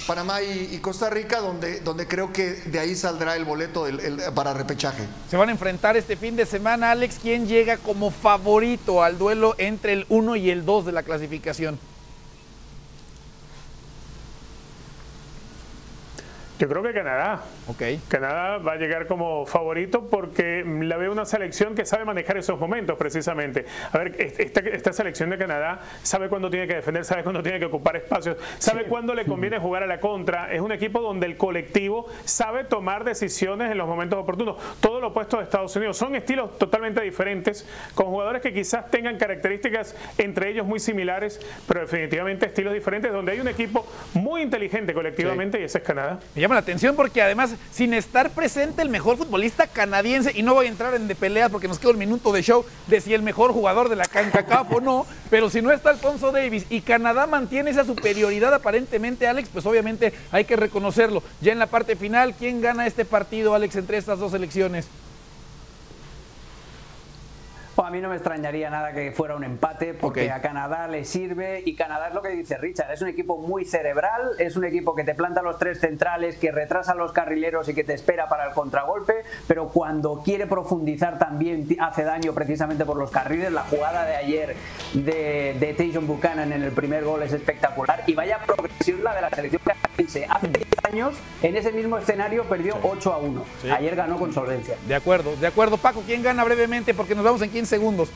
Panamá 0.08 0.42
y, 0.42 0.78
Costa 0.80 1.10
Rica, 1.10 1.40
donde, 1.40 1.82
donde 1.82 2.08
creo 2.08 2.34
que 2.34 2.54
de 2.54 2.80
ahí 2.80 2.96
saldrá 2.96 3.36
el 3.36 3.46
boleto 3.46 3.86
para 4.34 4.54
repechaje. 4.54 5.04
Se 5.30 5.38
van 5.38 5.50
a 5.50 5.52
enfrentar 5.52 5.98
este 5.98 6.16
fin 6.16 6.36
de 6.36 6.46
semana, 6.46 6.92
Alex. 6.92 7.18
¿Quién 7.22 7.48
llega 7.48 7.78
como 7.78 8.10
favorito 8.10 9.04
al 9.04 9.18
duelo 9.18 9.54
entre 9.58 9.94
el 9.94 10.06
1 10.10 10.36
y 10.38 10.50
el 10.50 10.66
2 10.66 10.88
de 10.88 10.92
la 10.94 11.04
clasificación? 11.04 11.80
Yo 16.60 16.68
creo 16.68 16.84
que 16.84 16.92
Canadá. 16.92 17.40
Okay. 17.68 18.02
Canadá 18.10 18.58
va 18.58 18.74
a 18.74 18.76
llegar 18.76 19.08
como 19.08 19.46
favorito 19.46 20.10
porque 20.10 20.62
la 20.66 20.98
veo 20.98 21.10
una 21.10 21.24
selección 21.24 21.74
que 21.74 21.86
sabe 21.86 22.04
manejar 22.04 22.36
esos 22.38 22.60
momentos 22.60 22.98
precisamente. 22.98 23.66
A 23.94 23.98
ver, 23.98 24.18
esta, 24.20 24.92
selección 24.92 25.30
de 25.30 25.38
Canadá 25.38 25.80
sabe 26.04 26.28
cuándo 26.28 26.50
tiene 26.50 26.68
que 26.68 26.76
defender, 26.76 27.06
sabe 27.06 27.24
cuándo 27.24 27.42
tiene 27.42 27.60
que 27.60 27.66
ocupar 27.66 27.96
espacios, 27.96 28.36
sabe 28.58 28.84
cuándo 28.84 29.16
le 29.16 29.24
conviene 29.24 29.58
jugar 29.58 29.84
a 29.84 29.88
la 29.88 30.02
contra. 30.02 30.52
Es 30.52 30.60
un 30.60 30.74
equipo 30.74 31.00
donde 31.00 31.28
el 31.28 31.38
colectivo 31.38 32.08
sabe 32.26 32.66
tomar 32.66 33.06
decisiones 33.06 33.72
en 33.72 33.78
los 33.78 33.88
momentos 33.88 34.20
oportunos. 34.20 34.58
Todo 34.82 35.00
lo 35.00 35.08
opuesto 35.08 35.38
de 35.38 35.44
Estados 35.44 35.74
Unidos. 35.78 35.96
Son 35.96 36.14
estilos 36.14 36.58
totalmente 36.58 37.00
diferentes, 37.00 37.66
con 37.96 38.08
jugadores 38.08 38.42
que 38.42 38.54
quizás 38.54 38.92
tengan 38.92 39.18
características 39.18 39.96
entre 40.18 40.50
ellos 40.50 40.68
muy 40.68 40.82
similares, 40.82 41.40
pero 41.70 41.80
definitivamente 41.80 42.48
estilos 42.48 42.74
diferentes, 42.74 43.14
donde 43.14 43.32
hay 43.32 43.40
un 43.40 43.48
equipo 43.48 43.88
muy 44.14 44.42
inteligente 44.42 44.94
colectivamente 44.94 45.62
y 45.62 45.64
ese 45.64 45.78
es 45.78 45.84
Canadá 45.86 46.20
la 46.56 46.62
atención 46.62 46.96
porque 46.96 47.22
además, 47.22 47.56
sin 47.72 47.94
estar 47.94 48.32
presente 48.32 48.82
el 48.82 48.90
mejor 48.90 49.18
futbolista 49.18 49.68
canadiense, 49.68 50.32
y 50.36 50.44
no 50.44 50.54
voy 50.54 50.68
a 50.68 50.70
entrar 50.70 50.94
en 50.96 51.08
de 51.08 51.16
peleas 51.16 51.52
porque 51.52 51.68
nos 51.68 51.80
queda 51.80 51.92
un 51.92 51.98
minuto 51.98 52.32
de 52.32 52.42
show 52.42 52.66
de 52.88 53.02
si 53.02 53.14
el 53.14 53.22
mejor 53.22 53.52
jugador 53.52 53.90
de 53.90 53.96
la 53.96 54.06
CANCACAF 54.06 54.72
o 54.72 54.82
no, 54.82 55.06
pero 55.30 55.50
si 55.50 55.62
no 55.62 55.72
está 55.72 55.90
Alfonso 55.90 56.32
Davis 56.32 56.66
y 56.70 56.82
Canadá 56.82 57.28
mantiene 57.28 57.72
esa 57.72 57.86
superioridad 57.86 58.54
aparentemente, 58.54 59.28
Alex, 59.28 59.50
pues 59.52 59.66
obviamente 59.66 60.14
hay 60.32 60.46
que 60.46 60.56
reconocerlo. 60.56 61.24
Ya 61.42 61.52
en 61.52 61.60
la 61.60 61.68
parte 61.68 61.96
final, 61.96 62.34
¿quién 62.38 62.62
gana 62.62 62.88
este 62.88 63.06
partido, 63.06 63.54
Alex, 63.54 63.76
entre 63.76 63.98
estas 63.98 64.20
dos 64.20 64.34
elecciones? 64.34 64.88
A 67.90 67.92
mí 67.92 68.02
no 68.02 68.10
me 68.10 68.18
extrañaría 68.18 68.70
nada 68.70 68.94
que 68.94 69.12
fuera 69.12 69.36
un 69.36 69.44
empate 69.44 69.96
porque 69.96 70.30
a 70.30 70.42
Canadá 70.42 70.88
le 70.88 71.06
sirve 71.06 71.64
y 71.66 71.74
Canadá 71.74 72.10
es 72.10 72.14
lo 72.14 72.22
que 72.22 72.30
dice 72.30 72.56
Richard, 72.56 72.92
es 72.92 73.02
un 73.02 73.08
equipo 73.08 73.40
muy 73.40 73.66
cerebral, 73.66 74.34
es 74.38 74.56
un 74.56 74.64
equipo 74.64 74.94
que 74.94 75.04
te 75.04 75.16
planta 75.16 75.42
los 75.42 75.58
tres 75.58 75.80
centrales, 75.80 76.38
que 76.38 76.52
retrasa 76.52 76.94
los 76.94 77.12
carrileros 77.14 77.68
y 77.68 77.74
que 77.74 77.84
te 77.84 77.96
espera 77.96 78.30
para 78.30 78.46
el 78.46 78.54
contragolpe, 78.54 79.24
pero 79.48 79.70
cuando 79.70 80.22
quiere 80.24 80.46
profundizar 80.46 81.18
también 81.18 81.68
hace 81.80 82.04
daño 82.04 82.32
precisamente 82.32 82.86
por 82.86 82.96
los 82.96 83.10
carriles. 83.10 83.52
La 83.52 83.64
jugada 83.64 84.06
de 84.06 84.18
ayer 84.18 84.56
de, 84.94 85.56
de 85.60 86.00
Buchanan 86.00 86.54
en 86.54 86.62
el 86.62 86.72
primer 86.72 87.04
gol 87.04 87.24
es 87.24 87.34
espectacular 87.34 88.04
y 88.06 88.14
vaya 88.14 88.38
progresión 88.46 89.04
la 89.04 89.16
de 89.16 89.22
la 89.22 89.30
selección 89.32 89.64
Hace 90.06 90.48
10 90.48 90.68
años, 90.84 91.16
en 91.42 91.56
ese 91.56 91.72
mismo 91.72 91.98
escenario, 91.98 92.44
perdió 92.46 92.78
8 92.82 93.14
a 93.14 93.18
1. 93.18 93.46
Sí. 93.62 93.70
Ayer 93.70 93.96
ganó 93.96 94.18
con 94.18 94.34
solvencia. 94.34 94.76
De 94.88 94.96
acuerdo, 94.96 95.36
de 95.36 95.48
acuerdo. 95.48 95.78
Paco, 95.78 96.04
¿quién 96.06 96.24
gana 96.24 96.44
brevemente? 96.44 96.94
Porque 96.94 97.16
nos 97.16 97.24
vamos 97.24 97.42
en 97.42 97.50
15 97.50 97.66
segundos. 97.70 98.10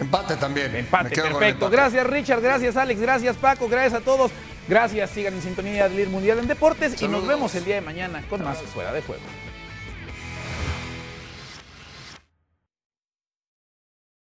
Empate 0.00 0.36
también. 0.36 0.72
Me 0.72 0.78
Empate, 0.80 1.10
perfecto. 1.10 1.66
empate. 1.66 1.76
Gracias 1.76 2.06
Richard, 2.06 2.40
gracias 2.40 2.76
Alex, 2.76 3.00
gracias 3.00 3.36
Paco, 3.36 3.68
gracias 3.68 4.00
a 4.00 4.04
todos. 4.04 4.30
Gracias, 4.68 5.10
sigan 5.10 5.34
en 5.34 5.42
sintonía 5.42 5.88
del 5.88 6.08
Mundial 6.08 6.38
en 6.38 6.46
Deportes 6.46 7.00
y 7.02 7.08
nos 7.08 7.26
vemos 7.26 7.54
el 7.56 7.64
día 7.64 7.74
de 7.76 7.80
mañana 7.80 8.22
con 8.30 8.42
más 8.44 8.58
Fuera 8.62 8.92
de 8.92 9.02
Juego. 9.02 9.22